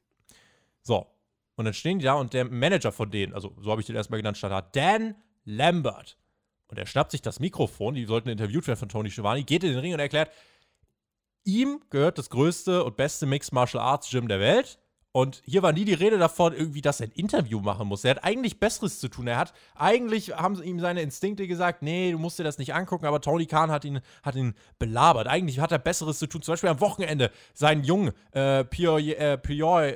[0.82, 1.06] So.
[1.56, 3.96] Und dann stehen die da und der Manager von denen, also so habe ich den
[3.96, 6.16] erstmal genannt, stand da, Dan Lambert.
[6.68, 9.72] Und er schnappt sich das Mikrofon, die sollten interviewt werden von Tony Schiavone, geht in
[9.72, 10.30] den Ring und erklärt,
[11.44, 14.78] ihm gehört das größte und beste Mixed Martial Arts Gym der Welt.
[15.14, 18.02] Und hier war nie die Rede davon, irgendwie, dass er ein Interview machen muss.
[18.02, 19.26] Er hat eigentlich Besseres zu tun.
[19.26, 23.04] Er hat, eigentlich haben ihm seine Instinkte gesagt, nee, du musst dir das nicht angucken,
[23.04, 25.26] aber Tony Khan hat ihn, hat ihn belabert.
[25.26, 26.40] Eigentlich hat er Besseres zu tun.
[26.40, 29.92] Zum Beispiel am Wochenende seinen Jungen, äh, Pior, äh, Pior,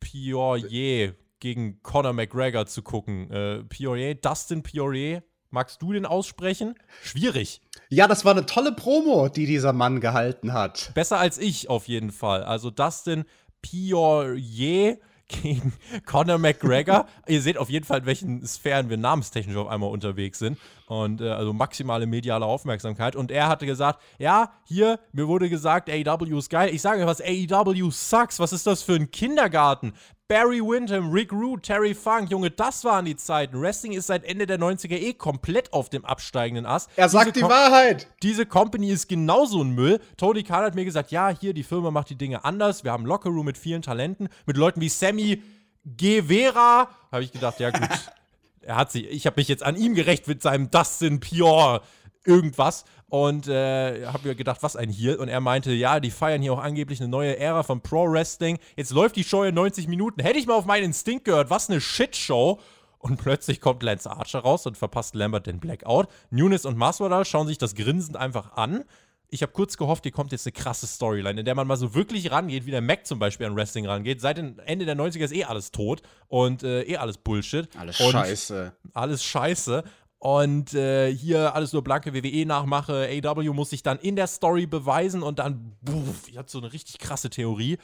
[0.00, 3.30] Piorier gegen Conor McGregor zu gucken.
[3.30, 6.74] Äh, Piorier, Dustin Piorier, magst du den aussprechen?
[7.02, 7.60] Schwierig.
[7.88, 10.92] Ja, das war eine tolle Promo, die dieser Mann gehalten hat.
[10.94, 12.44] Besser als ich auf jeden Fall.
[12.44, 13.24] Also Dustin
[13.62, 14.98] Piorier
[15.30, 15.72] gegen
[16.06, 17.06] Conor McGregor.
[17.26, 20.58] Ihr seht auf jeden Fall, in welchen Sphären wir namenstechnisch auf einmal unterwegs sind.
[20.90, 23.14] Und äh, also maximale mediale Aufmerksamkeit.
[23.14, 26.74] Und er hatte gesagt: Ja, hier, mir wurde gesagt, AEW ist geil.
[26.74, 28.40] Ich sage was, AEW sucks.
[28.40, 29.92] Was ist das für ein Kindergarten?
[30.26, 33.60] Barry Windham, Rick Rude, Terry Funk, Junge, das waren die Zeiten.
[33.60, 36.90] Wrestling ist seit Ende der 90er eh komplett auf dem absteigenden Ast.
[36.96, 38.08] Er sagt die Wahrheit.
[38.24, 40.00] Diese Company ist genauso ein Müll.
[40.16, 42.82] Tony Khan hat mir gesagt, ja, hier, die Firma macht die Dinge anders.
[42.82, 45.40] Wir haben Lockerroom mit vielen Talenten, mit Leuten wie Sammy
[45.84, 46.88] Guevara.
[47.12, 47.88] Habe ich gedacht, ja gut.
[48.62, 51.82] er hat sich, ich habe mich jetzt an ihm gerecht mit seinem Dustin Pure
[52.24, 55.18] irgendwas und äh, habe mir gedacht, was ein hier.
[55.18, 58.58] Und er meinte, ja, die feiern hier auch angeblich eine neue Ära von Pro Wrestling.
[58.76, 60.22] Jetzt läuft die Show in 90 Minuten.
[60.22, 62.60] Hätte ich mal auf meinen Instinkt gehört, was eine Shitshow.
[62.98, 66.08] Und plötzlich kommt Lance Archer raus und verpasst Lambert den Blackout.
[66.30, 68.84] Nunes und Masvidal schauen sich das grinsend einfach an.
[69.32, 71.94] Ich habe kurz gehofft, hier kommt jetzt eine krasse Storyline, in der man mal so
[71.94, 74.20] wirklich rangeht, wie der Mac zum Beispiel an Wrestling rangeht.
[74.20, 77.68] Seit dem Ende der 90er ist eh alles tot und äh, eh alles Bullshit.
[77.76, 78.72] Alles scheiße.
[78.92, 79.84] Alles scheiße.
[80.18, 83.08] Und äh, hier alles nur blanke WWE-Nachmache.
[83.24, 86.72] AW muss sich dann in der Story beweisen und dann, buff, ich hatte so eine
[86.72, 87.78] richtig krasse Theorie.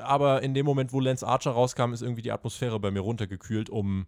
[0.00, 3.70] Aber in dem Moment, wo Lance Archer rauskam, ist irgendwie die Atmosphäre bei mir runtergekühlt
[3.70, 4.06] um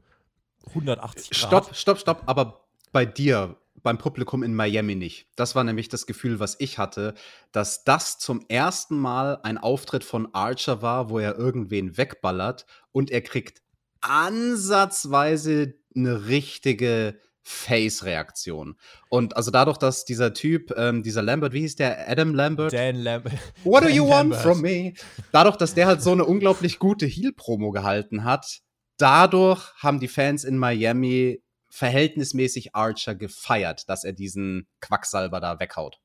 [0.68, 1.36] 180 Grad.
[1.36, 2.22] Stopp, stopp, stopp.
[2.26, 3.56] Aber bei dir,
[3.86, 5.28] beim Publikum in Miami nicht.
[5.36, 7.14] Das war nämlich das Gefühl, was ich hatte,
[7.52, 13.12] dass das zum ersten Mal ein Auftritt von Archer war, wo er irgendwen wegballert und
[13.12, 13.62] er kriegt
[14.00, 18.76] ansatzweise eine richtige Face-Reaktion.
[19.08, 22.10] Und also dadurch, dass dieser Typ, ähm, dieser Lambert, wie hieß der?
[22.10, 22.72] Adam Lambert?
[22.72, 23.34] Dan Lambert.
[23.62, 24.94] What do you want from me?
[25.30, 28.62] Dadurch, dass der halt so eine unglaublich gute Heel-Promo gehalten hat,
[28.96, 31.40] dadurch haben die Fans in Miami
[31.76, 36.00] verhältnismäßig Archer gefeiert, dass er diesen Quacksalber da weghaut.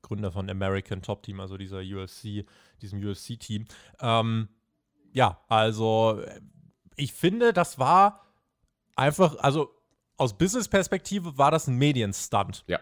[0.00, 2.46] Gründer von American Top Team, also dieser UFC,
[2.80, 3.64] diesem UFC-Team.
[4.00, 4.48] Ähm,
[5.12, 6.22] ja, also
[6.94, 8.24] ich finde, das war
[8.94, 9.74] einfach, also
[10.16, 12.64] aus Business-Perspektive war das ein Medienstunt.
[12.68, 12.78] Ja.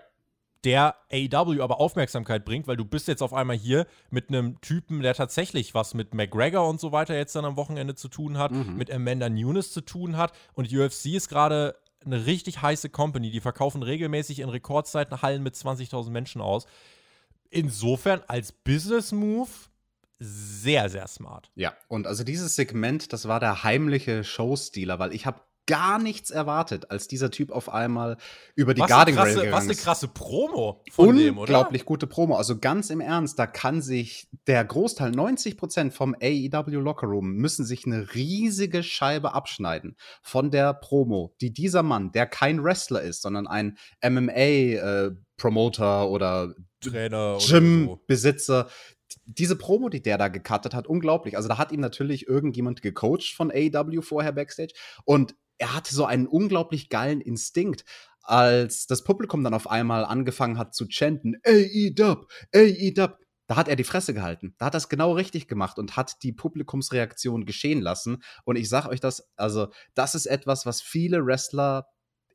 [0.65, 5.01] Der AEW aber Aufmerksamkeit bringt, weil du bist jetzt auf einmal hier mit einem Typen,
[5.01, 8.53] der tatsächlich was mit McGregor und so weiter jetzt dann am Wochenende zu tun hat,
[8.53, 8.77] mhm.
[8.77, 10.33] mit Amanda Nunes zu tun hat.
[10.53, 11.75] Und UFC ist gerade
[12.07, 13.31] eine richtig heiße Company.
[13.31, 16.67] Die verkaufen regelmäßig in Rekordzeiten Hallen mit 20.000 Menschen aus.
[17.51, 19.51] Insofern als Business-Move
[20.19, 21.51] sehr, sehr smart.
[21.55, 26.31] Ja, und also dieses Segment, das war der heimliche Showstealer, weil ich habe gar nichts
[26.31, 28.17] erwartet, als dieser Typ auf einmal
[28.55, 29.83] über die was Guarding eine krasse, Rail Was gegangen eine ist.
[29.83, 31.43] krasse Promo von dem, oder?
[31.43, 32.37] Unglaublich gute Promo.
[32.37, 37.87] Also ganz im Ernst, da kann sich der Großteil, 90% vom AEW Lockerroom, müssen sich
[37.87, 43.47] eine riesige Scheibe abschneiden von der Promo, die dieser Mann, der kein Wrestler ist, sondern
[43.47, 47.55] ein MMA-Promoter oder Trainer oder so.
[47.55, 48.69] Gym-Besitzer.
[49.27, 51.37] Diese Promo, die der da gecuttet hat, unglaublich.
[51.37, 56.05] Also da hat ihm natürlich irgendjemand gecoacht von AEW vorher backstage und er hatte so
[56.05, 57.85] einen unglaublich geilen Instinkt,
[58.23, 62.25] als das Publikum dann auf einmal angefangen hat zu chanten, AEW,
[62.55, 63.09] AEW.
[63.47, 64.55] Da hat er die Fresse gehalten.
[64.57, 68.23] Da hat er es genau richtig gemacht und hat die Publikumsreaktion geschehen lassen.
[68.45, 71.87] Und ich sag euch das, also, das ist etwas, was viele Wrestler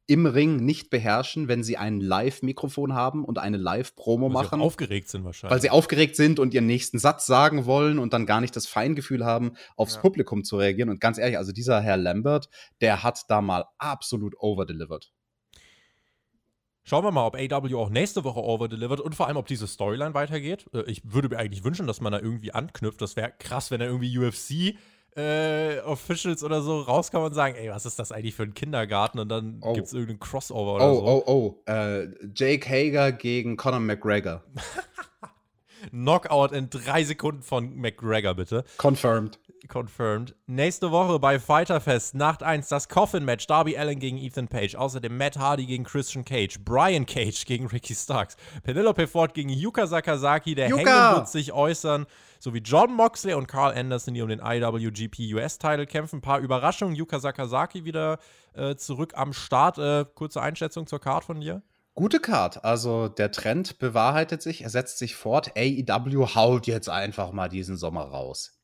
[0.09, 4.61] im Ring nicht beherrschen, wenn sie ein Live-Mikrofon haben und eine Live-Promo Weil sie machen
[4.61, 5.51] aufgeregt sind wahrscheinlich.
[5.53, 8.65] weil sie aufgeregt sind und ihren nächsten Satz sagen wollen und dann gar nicht das
[8.65, 10.89] Feingefühl haben, aufs Publikum zu reagieren.
[10.89, 12.49] Und ganz ehrlich, also dieser Herr Lambert,
[12.81, 15.11] der hat da mal absolut overdelivered.
[16.83, 20.15] Schauen wir mal, ob AW auch nächste Woche overdelivert und vor allem, ob diese Storyline
[20.15, 20.65] weitergeht.
[20.73, 22.99] Äh, Ich würde mir eigentlich wünschen, dass man da irgendwie anknüpft.
[23.01, 24.75] Das wäre krass, wenn da irgendwie UFC
[25.15, 29.19] äh, Officials oder so rauskommen und sagen, ey, was ist das eigentlich für ein Kindergarten?
[29.19, 29.73] Und dann Oh.
[29.73, 31.05] gibt es irgendeinen Crossover oder Oh, so.
[31.05, 31.23] oh,
[31.65, 31.71] oh.
[31.71, 34.43] Äh, Jake Hager gegen Conor McGregor.
[35.91, 38.65] Knockout in drei Sekunden von McGregor, bitte.
[38.77, 39.39] Confirmed.
[39.69, 40.35] Confirmed.
[40.47, 43.45] Nächste Woche bei Fighter Fest, Nacht 1, das Coffin-Match.
[43.47, 44.75] Darby Allen gegen Ethan Page.
[44.75, 46.59] Außerdem Matt Hardy gegen Christian Cage.
[46.65, 48.35] Brian Cage gegen Ricky Starks.
[48.63, 50.55] Penelope Ford gegen Yuka Sakazaki.
[50.55, 50.79] Der Yuka!
[50.85, 52.07] Hangman wird sich äußern.
[52.39, 56.17] Sowie John Moxley und Carl Anderson, die um den IWGP US-Title kämpfen.
[56.17, 56.95] Ein paar Überraschungen.
[56.95, 58.17] Yuka Sakazaki wieder
[58.53, 59.77] äh, zurück am Start.
[59.77, 61.61] Äh, kurze Einschätzung zur Card von dir.
[61.95, 62.63] Gute Card.
[62.63, 65.51] Also der Trend bewahrheitet sich, er setzt sich fort.
[65.57, 68.57] AEW haut jetzt einfach mal diesen Sommer raus.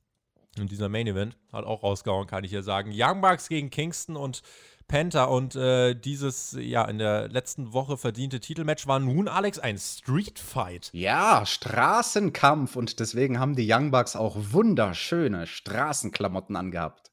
[0.57, 2.91] Und dieser Main Event hat auch rausgehauen, kann ich ja sagen.
[2.93, 4.41] Young Bucks gegen Kingston und
[4.87, 9.77] Penta und äh, dieses ja in der letzten Woche verdiente Titelmatch war nun Alex ein
[9.77, 10.89] Street Fight.
[10.93, 17.11] Ja, Straßenkampf und deswegen haben die Young Bucks auch wunderschöne Straßenklamotten angehabt.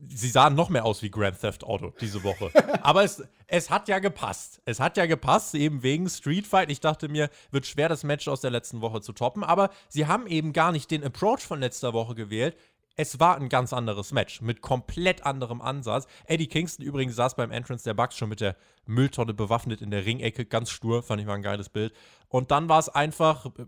[0.00, 2.52] Sie sahen noch mehr aus wie Grand Theft Auto diese Woche.
[2.82, 4.62] Aber es, es hat ja gepasst.
[4.64, 6.70] Es hat ja gepasst, eben wegen Street Fight.
[6.70, 9.42] Ich dachte mir, wird schwer, das Match aus der letzten Woche zu toppen.
[9.42, 12.56] Aber sie haben eben gar nicht den Approach von letzter Woche gewählt.
[13.00, 16.08] Es war ein ganz anderes Match mit komplett anderem Ansatz.
[16.26, 20.04] Eddie Kingston übrigens saß beim Entrance der Bucks schon mit der Mülltonne bewaffnet in der
[20.04, 21.94] Ringecke, ganz stur, fand ich mal ein geiles Bild.
[22.28, 23.66] Und dann war es einfach äh,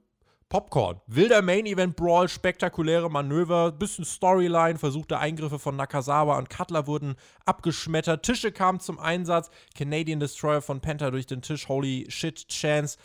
[0.48, 1.00] Popcorn.
[1.06, 7.14] Wilder Main Event Brawl, spektakuläre Manöver, bisschen Storyline, versuchte Eingriffe von Nakazawa und Cutler wurden
[7.44, 12.98] abgeschmettert, Tische kamen zum Einsatz, Canadian Destroyer von Penta durch den Tisch, holy shit, Chance.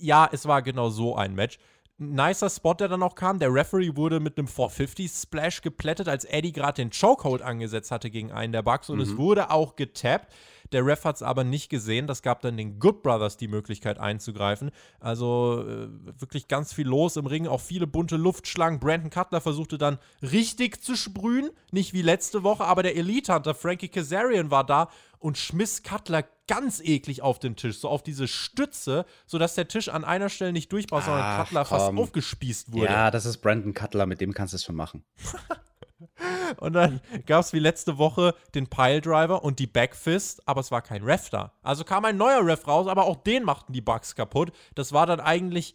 [0.00, 1.60] Ja, es war genau so ein Match.
[1.98, 3.40] Nicer Spot, der dann noch kam.
[3.40, 8.30] Der Referee wurde mit einem 450-Splash geplättet, als Eddie gerade den Chokehold angesetzt hatte gegen
[8.30, 8.88] einen der Bucks.
[8.88, 10.32] Und es wurde auch getappt.
[10.72, 12.06] Der Ref hat es aber nicht gesehen.
[12.06, 14.70] Das gab dann den Good Brothers die Möglichkeit einzugreifen.
[15.00, 15.88] Also äh,
[16.20, 17.46] wirklich ganz viel los im Ring.
[17.46, 18.80] Auch viele bunte Luftschlangen.
[18.80, 21.50] Brandon Cutler versuchte dann richtig zu sprühen.
[21.70, 24.88] Nicht wie letzte Woche, aber der Elite Hunter Frankie Kazarian war da
[25.18, 27.78] und schmiss Cutler ganz eklig auf den Tisch.
[27.78, 31.64] So auf diese Stütze, sodass der Tisch an einer Stelle nicht durchbrach, sondern Ach, Cutler
[31.64, 31.98] fast komm.
[31.98, 32.86] aufgespießt wurde.
[32.86, 35.04] Ja, das ist Brandon Cutler, mit dem kannst du es schon machen.
[36.58, 40.82] Und dann gab es wie letzte Woche den Piledriver und die Backfist, aber es war
[40.82, 41.52] kein Ref da.
[41.62, 44.52] Also kam ein neuer Ref raus, aber auch den machten die Bugs kaputt.
[44.74, 45.74] Das war dann eigentlich,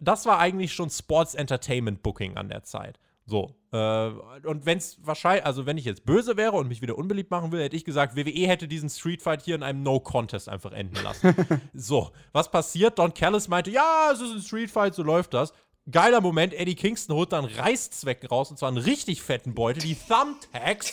[0.00, 2.98] das war eigentlich schon Sports Entertainment Booking an der Zeit.
[3.28, 3.54] So.
[3.72, 4.08] Äh,
[4.46, 7.52] und wenn es wahrscheinlich, also wenn ich jetzt böse wäre und mich wieder unbeliebt machen
[7.52, 11.02] will, hätte ich gesagt, WWE hätte diesen Street Fight hier in einem No-Contest einfach enden
[11.02, 11.34] lassen.
[11.74, 12.98] so, was passiert?
[12.98, 15.52] Don Callis meinte, ja, es ist ein Street Fight, so läuft das.
[15.90, 19.96] Geiler Moment, Eddie Kingston holt dann Reißzwecken raus, und zwar einen richtig fetten Beutel, die
[19.96, 20.92] Thumbtacks.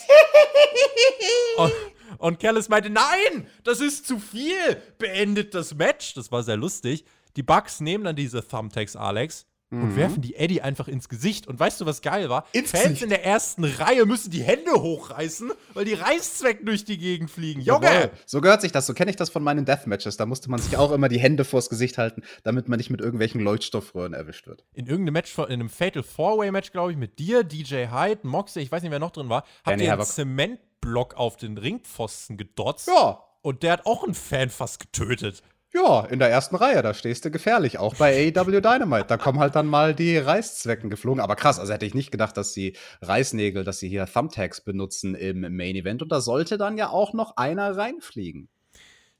[1.58, 1.72] und,
[2.18, 6.14] und Callis meinte, nein, das ist zu viel, beendet das Match.
[6.14, 7.04] Das war sehr lustig.
[7.36, 11.46] Die Bucks nehmen dann diese Thumbtacks, Alex, und werfen die Eddie einfach ins Gesicht.
[11.48, 12.46] Und weißt du, was geil war?
[12.52, 13.02] Ins Fans Gesicht?
[13.02, 17.60] in der ersten Reihe müssen die Hände hochreißen, weil die Reißzwecken durch die Gegend fliegen.
[17.60, 17.86] Junge!
[17.86, 18.10] Jawohl.
[18.26, 20.16] So gehört sich das, so kenne ich das von meinen Deathmatches.
[20.16, 23.00] Da musste man sich auch immer die Hände vors Gesicht halten, damit man nicht mit
[23.00, 24.64] irgendwelchen Leuchtstoffröhren erwischt wird.
[24.72, 28.70] in irgendeinem Match, in einem Fatal Four-Way-Match, glaube ich, mit dir, DJ Hyde, Moxley, ich
[28.70, 30.02] weiß nicht, wer noch drin war, habt ihr einen.
[30.04, 32.88] Zementblock auf den Ringpfosten gedotzt.
[32.88, 33.22] Ja.
[33.42, 35.42] Und der hat auch einen Fan fast getötet.
[35.76, 39.08] Ja, in der ersten Reihe, da stehst du gefährlich, auch bei AEW Dynamite.
[39.08, 41.20] Da kommen halt dann mal die Reißzwecken geflogen.
[41.20, 45.14] Aber krass, also hätte ich nicht gedacht, dass sie Reißnägel, dass sie hier Thumbtacks benutzen
[45.14, 46.00] im Main Event.
[46.00, 48.48] Und da sollte dann ja auch noch einer reinfliegen.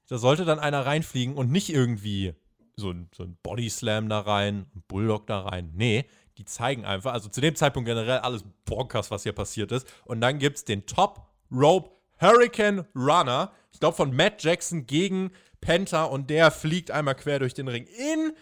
[0.08, 2.32] Da sollte dann einer reinfliegen und nicht irgendwie
[2.76, 5.72] so ein, so ein Body Slam da rein, ein Bulldog da rein.
[5.74, 6.06] Nee,
[6.38, 9.86] die zeigen einfach, also zu dem Zeitpunkt generell alles bonkers, was hier passiert ist.
[10.06, 15.30] Und dann gibt es den Top Rope Hurricane Runner, ich glaube von Matt Jackson gegen
[15.60, 18.32] Penta und der fliegt einmal quer durch den Ring in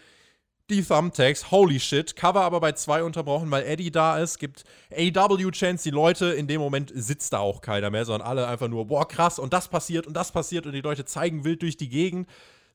[0.69, 1.51] die Thumbtacks.
[1.51, 2.15] Holy shit.
[2.15, 4.39] Cover aber bei zwei unterbrochen, weil Eddie da ist.
[4.39, 5.83] Gibt AW-Chance.
[5.83, 9.07] Die Leute, in dem Moment sitzt da auch keiner mehr, sondern alle einfach nur, boah,
[9.07, 12.27] krass, und das passiert und das passiert und die Leute zeigen wild durch die Gegend.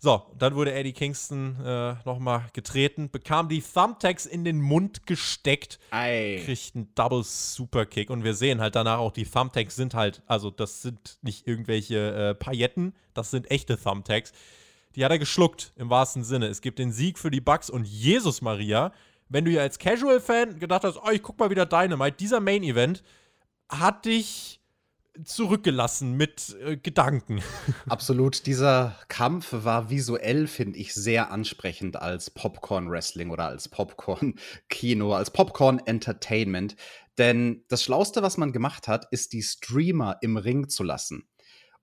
[0.03, 5.78] So, dann wurde Eddie Kingston äh, nochmal getreten, bekam die Thumbtacks in den Mund gesteckt,
[5.90, 6.40] Ei.
[6.42, 10.51] kriegt einen Double Superkick und wir sehen halt danach auch, die Thumbtacks sind halt, also
[10.51, 14.32] das sind nicht irgendwelche äh, Pailletten, das sind echte Thumbtacks.
[14.96, 16.46] Die hat er geschluckt, im wahrsten Sinne.
[16.46, 18.92] Es gibt den Sieg für die Bucks und Jesus Maria.
[19.28, 23.03] Wenn du ja als Casual-Fan gedacht hast, oh, ich guck mal wieder Dynamite, dieser Main-Event
[23.68, 24.59] hat dich
[25.24, 27.42] zurückgelassen mit äh, Gedanken.
[27.88, 28.46] Absolut.
[28.46, 36.76] Dieser Kampf war visuell, finde ich, sehr ansprechend als Popcorn-Wrestling oder als Popcorn-Kino, als Popcorn-Entertainment.
[37.18, 41.28] Denn das Schlauste, was man gemacht hat, ist die Streamer im Ring zu lassen.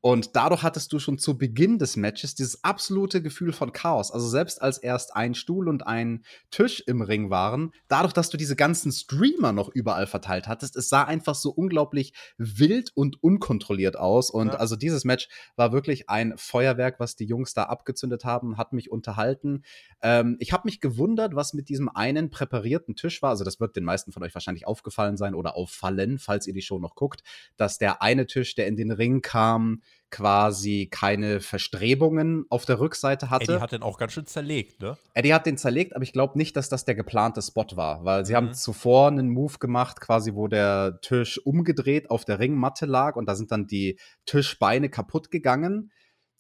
[0.08, 4.10] Und dadurch hattest du schon zu Beginn des Matches dieses absolute Gefühl von Chaos.
[4.10, 8.38] Also selbst als erst ein Stuhl und ein Tisch im Ring waren, dadurch, dass du
[8.38, 13.98] diese ganzen Streamer noch überall verteilt hattest, es sah einfach so unglaublich wild und unkontrolliert
[13.98, 14.30] aus.
[14.30, 14.54] Und ja.
[14.54, 15.28] also dieses Match
[15.58, 19.64] war wirklich ein Feuerwerk, was die Jungs da abgezündet haben, hat mich unterhalten.
[20.02, 23.32] Ähm, ich habe mich gewundert, was mit diesem einen präparierten Tisch war.
[23.32, 26.62] Also das wird den meisten von euch wahrscheinlich aufgefallen sein oder auffallen, falls ihr die
[26.62, 27.24] Show noch guckt,
[27.58, 33.30] dass der eine Tisch, der in den Ring kam, quasi keine Verstrebungen auf der Rückseite
[33.30, 33.52] hatte.
[33.52, 34.98] Eddie hat den auch ganz schön zerlegt, ne?
[35.14, 38.26] Eddie hat den zerlegt, aber ich glaube nicht, dass das der geplante Spot war, weil
[38.26, 38.38] sie mhm.
[38.38, 43.26] haben zuvor einen Move gemacht, quasi wo der Tisch umgedreht auf der Ringmatte lag und
[43.28, 45.92] da sind dann die Tischbeine kaputt gegangen.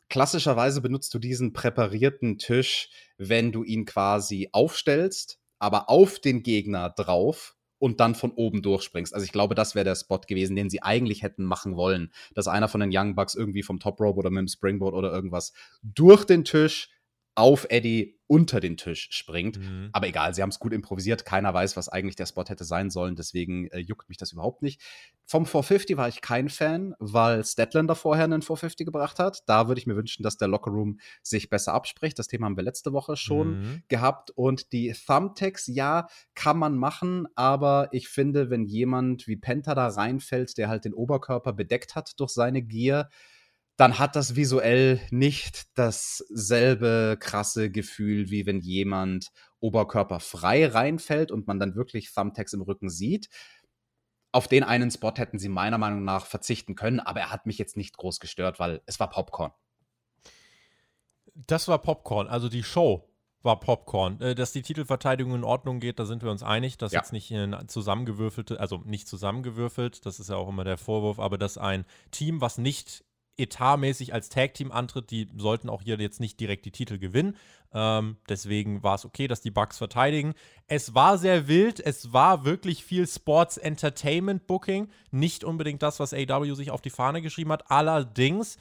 [0.10, 6.90] Klassischerweise benutzt du diesen präparierten Tisch, wenn du ihn quasi aufstellst, aber auf den Gegner
[6.90, 9.14] drauf und dann von oben durchspringst.
[9.14, 12.48] Also ich glaube, das wäre der Spot gewesen, den sie eigentlich hätten machen wollen, dass
[12.48, 15.54] einer von den Young Bucks irgendwie vom Top Rope oder mit dem Springboard oder irgendwas
[15.84, 16.90] durch den Tisch
[17.38, 19.60] auf Eddie unter den Tisch springt.
[19.60, 19.90] Mhm.
[19.94, 21.24] Aber egal, sie haben es gut improvisiert.
[21.24, 23.16] Keiner weiß, was eigentlich der Spot hätte sein sollen.
[23.16, 24.82] Deswegen äh, juckt mich das überhaupt nicht.
[25.28, 29.44] Vom 450 war ich kein Fan, weil Statlander vorher einen 450 gebracht hat.
[29.46, 32.18] Da würde ich mir wünschen, dass der Lockerroom sich besser abspricht.
[32.18, 33.84] Das Thema haben wir letzte Woche schon mhm.
[33.88, 34.32] gehabt.
[34.32, 37.28] Und die Thumbtacks, ja, kann man machen.
[37.36, 42.20] Aber ich finde, wenn jemand wie Penta da reinfällt, der halt den Oberkörper bedeckt hat
[42.20, 43.10] durch seine Gier,
[43.78, 51.60] dann hat das visuell nicht dasselbe krasse Gefühl, wie wenn jemand oberkörperfrei reinfällt und man
[51.60, 53.30] dann wirklich Thumbtacks im Rücken sieht.
[54.32, 57.60] Auf den einen Spot hätten sie meiner Meinung nach verzichten können, aber er hat mich
[57.60, 59.52] jetzt nicht groß gestört, weil es war Popcorn.
[61.36, 63.08] Das war Popcorn, also die Show
[63.44, 64.20] war Popcorn.
[64.22, 66.78] Äh, dass die Titelverteidigung in Ordnung geht, da sind wir uns einig.
[66.78, 67.00] dass ja.
[67.00, 67.34] jetzt nicht
[67.68, 72.42] zusammengewürfelte, also nicht zusammengewürfelt, das ist ja auch immer der Vorwurf, aber dass ein Team,
[72.42, 73.06] was nicht
[73.38, 77.36] etatmäßig als Tag-Team antritt, die sollten auch hier jetzt nicht direkt die Titel gewinnen.
[77.74, 80.34] Ähm, deswegen war es okay, dass die Bucks verteidigen.
[80.68, 84.90] Es war sehr wild, es war wirklich viel Sports Entertainment Booking.
[85.12, 87.70] Nicht unbedingt das, was AW sich auf die Fahne geschrieben hat.
[87.70, 88.58] Allerdings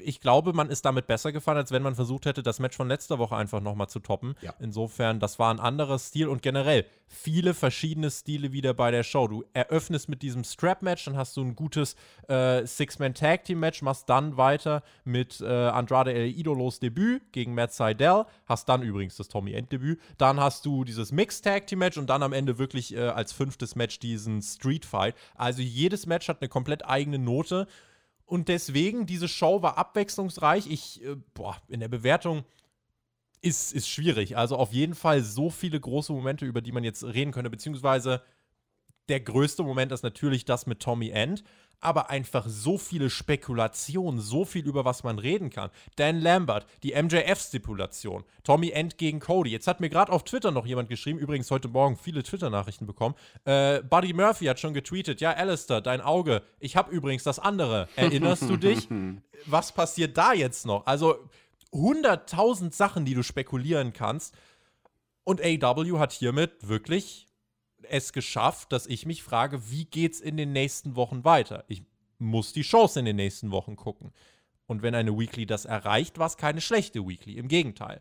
[0.00, 2.88] ich glaube, man ist damit besser gefahren, als wenn man versucht hätte, das Match von
[2.88, 4.34] letzter Woche einfach nochmal zu toppen.
[4.40, 4.54] Ja.
[4.60, 9.28] Insofern, das war ein anderer Stil und generell viele verschiedene Stile wieder bei der Show.
[9.28, 11.94] Du eröffnest mit diesem Strap-Match, dann hast du ein gutes
[12.28, 18.68] äh, Six-Man-Tag-Team-Match, machst dann weiter mit äh, Andrade El Idolos Debüt gegen Matt Seidel, hast
[18.68, 22.96] dann übrigens das Tommy End-Debüt, dann hast du dieses Mixed-Tag-Team-Match und dann am Ende wirklich
[22.96, 25.14] äh, als fünftes Match diesen Street-Fight.
[25.34, 27.66] Also jedes Match hat eine komplett eigene Note
[28.32, 30.66] und deswegen, diese Show war abwechslungsreich.
[30.66, 32.44] Ich, äh, boah, in der Bewertung
[33.42, 34.38] ist, ist schwierig.
[34.38, 38.22] Also auf jeden Fall so viele große Momente, über die man jetzt reden könnte, beziehungsweise
[39.08, 41.44] der größte Moment ist natürlich das mit Tommy End,
[41.82, 45.70] aber einfach so viele Spekulationen, so viel über was man reden kann.
[45.96, 49.50] Dan Lambert, die MJF-Stipulation, Tommy End gegen Cody.
[49.50, 53.16] Jetzt hat mir gerade auf Twitter noch jemand geschrieben, übrigens heute Morgen viele Twitter-Nachrichten bekommen.
[53.44, 56.42] Äh, Buddy Murphy hat schon getweetet: Ja, Alistair, dein Auge.
[56.60, 57.88] Ich habe übrigens das andere.
[57.96, 58.88] Erinnerst du dich?
[59.46, 60.86] Was passiert da jetzt noch?
[60.86, 61.28] Also
[61.72, 64.34] 100.000 Sachen, die du spekulieren kannst.
[65.24, 67.26] Und AW hat hiermit wirklich
[67.88, 71.64] es geschafft, dass ich mich frage, wie geht's in den nächsten Wochen weiter?
[71.68, 71.82] Ich
[72.18, 74.12] muss die Chance in den nächsten Wochen gucken.
[74.66, 77.36] Und wenn eine Weekly das erreicht, war es keine schlechte Weekly.
[77.36, 78.00] Im Gegenteil.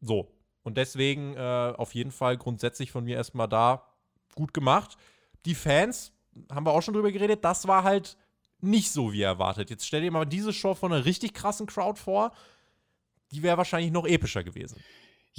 [0.00, 0.32] So.
[0.62, 3.84] Und deswegen äh, auf jeden Fall grundsätzlich von mir erstmal da
[4.34, 4.96] gut gemacht.
[5.46, 6.12] Die Fans,
[6.50, 8.16] haben wir auch schon drüber geredet, das war halt
[8.60, 9.70] nicht so wie erwartet.
[9.70, 12.32] Jetzt stell dir mal diese Show von einer richtig krassen Crowd vor.
[13.30, 14.82] Die wäre wahrscheinlich noch epischer gewesen.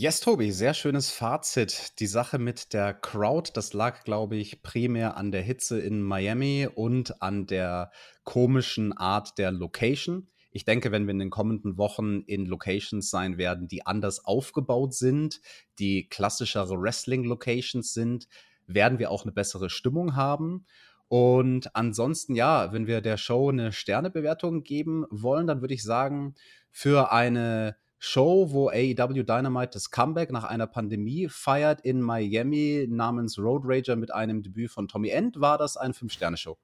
[0.01, 1.99] Yes, Tobi, sehr schönes Fazit.
[1.99, 6.69] Die Sache mit der Crowd, das lag, glaube ich, primär an der Hitze in Miami
[6.73, 7.91] und an der
[8.23, 10.29] komischen Art der Location.
[10.51, 14.93] Ich denke, wenn wir in den kommenden Wochen in Locations sein werden, die anders aufgebaut
[14.93, 15.41] sind,
[15.79, 18.29] die klassischere Wrestling-Locations sind,
[18.67, 20.65] werden wir auch eine bessere Stimmung haben.
[21.09, 26.35] Und ansonsten, ja, wenn wir der Show eine Sternebewertung geben wollen, dann würde ich sagen,
[26.71, 33.37] für eine Show, wo AEW Dynamite das Comeback nach einer Pandemie feiert in Miami namens
[33.37, 36.57] Road Rager mit einem Debüt von Tommy End, war das eine Fünf-Sterne-Show.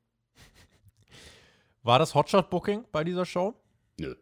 [1.83, 3.53] War das Hotshot-Booking bei dieser Show?
[3.99, 4.15] Nö.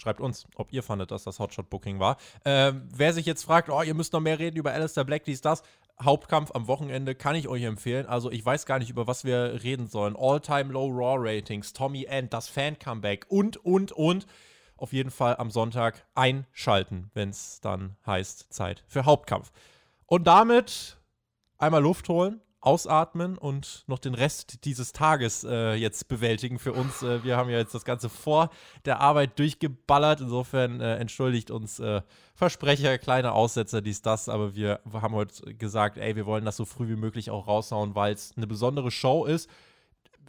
[0.00, 2.16] Schreibt uns, ob ihr fandet, dass das Hotshot-Booking war.
[2.44, 5.42] Ähm, wer sich jetzt fragt, oh, ihr müsst noch mehr reden über Alistair Black, dies,
[5.42, 5.62] das.
[6.02, 8.06] Hauptkampf am Wochenende kann ich euch empfehlen.
[8.06, 10.16] Also ich weiß gar nicht, über was wir reden sollen.
[10.18, 14.26] All-Time Low Raw Ratings, Tommy End, das Fan-Comeback und, und, und.
[14.76, 19.52] Auf jeden Fall am Sonntag einschalten, wenn es dann heißt Zeit für Hauptkampf.
[20.06, 20.98] Und damit
[21.58, 27.02] einmal Luft holen, ausatmen und noch den Rest dieses Tages äh, jetzt bewältigen für uns.
[27.02, 28.50] Äh, wir haben ja jetzt das Ganze vor
[28.84, 30.20] der Arbeit durchgeballert.
[30.20, 32.02] Insofern äh, entschuldigt uns äh,
[32.34, 34.28] Versprecher, kleine Aussetzer, dies, das.
[34.28, 37.96] Aber wir haben heute gesagt, ey, wir wollen das so früh wie möglich auch raushauen,
[37.96, 39.50] weil es eine besondere Show ist.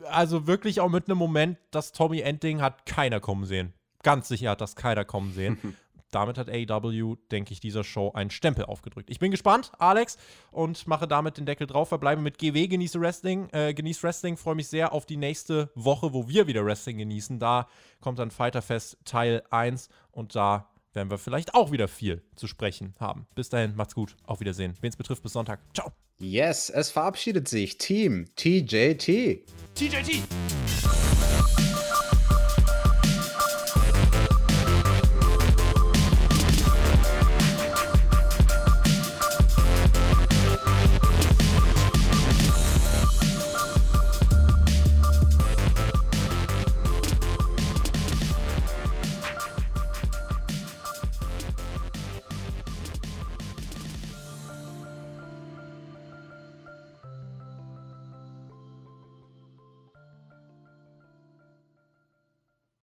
[0.10, 3.74] Also wirklich auch mit einem Moment, das Tommy Ending hat keiner kommen sehen.
[4.04, 5.76] Ganz sicher hat das keiner kommen sehen.
[6.14, 9.10] damit hat AEW, denke ich, dieser Show einen Stempel aufgedrückt.
[9.10, 10.18] Ich bin gespannt, Alex,
[10.52, 11.90] und mache damit den Deckel drauf.
[11.90, 16.14] Verbleibe mit GW, genieße Wrestling, äh, genieß Wrestling, freue mich sehr auf die nächste Woche,
[16.14, 17.40] wo wir wieder Wrestling genießen.
[17.40, 17.68] Da
[18.00, 22.94] kommt dann Fighterfest Teil 1 und da werden wir vielleicht auch wieder viel zu sprechen
[23.00, 23.26] haben.
[23.34, 24.76] Bis dahin, macht's gut, auf Wiedersehen.
[24.82, 25.60] Wen es betrifft, bis Sonntag.
[25.74, 25.92] Ciao.
[26.20, 29.44] Yes, es verabschiedet sich Team TJT.
[29.74, 30.24] TJT.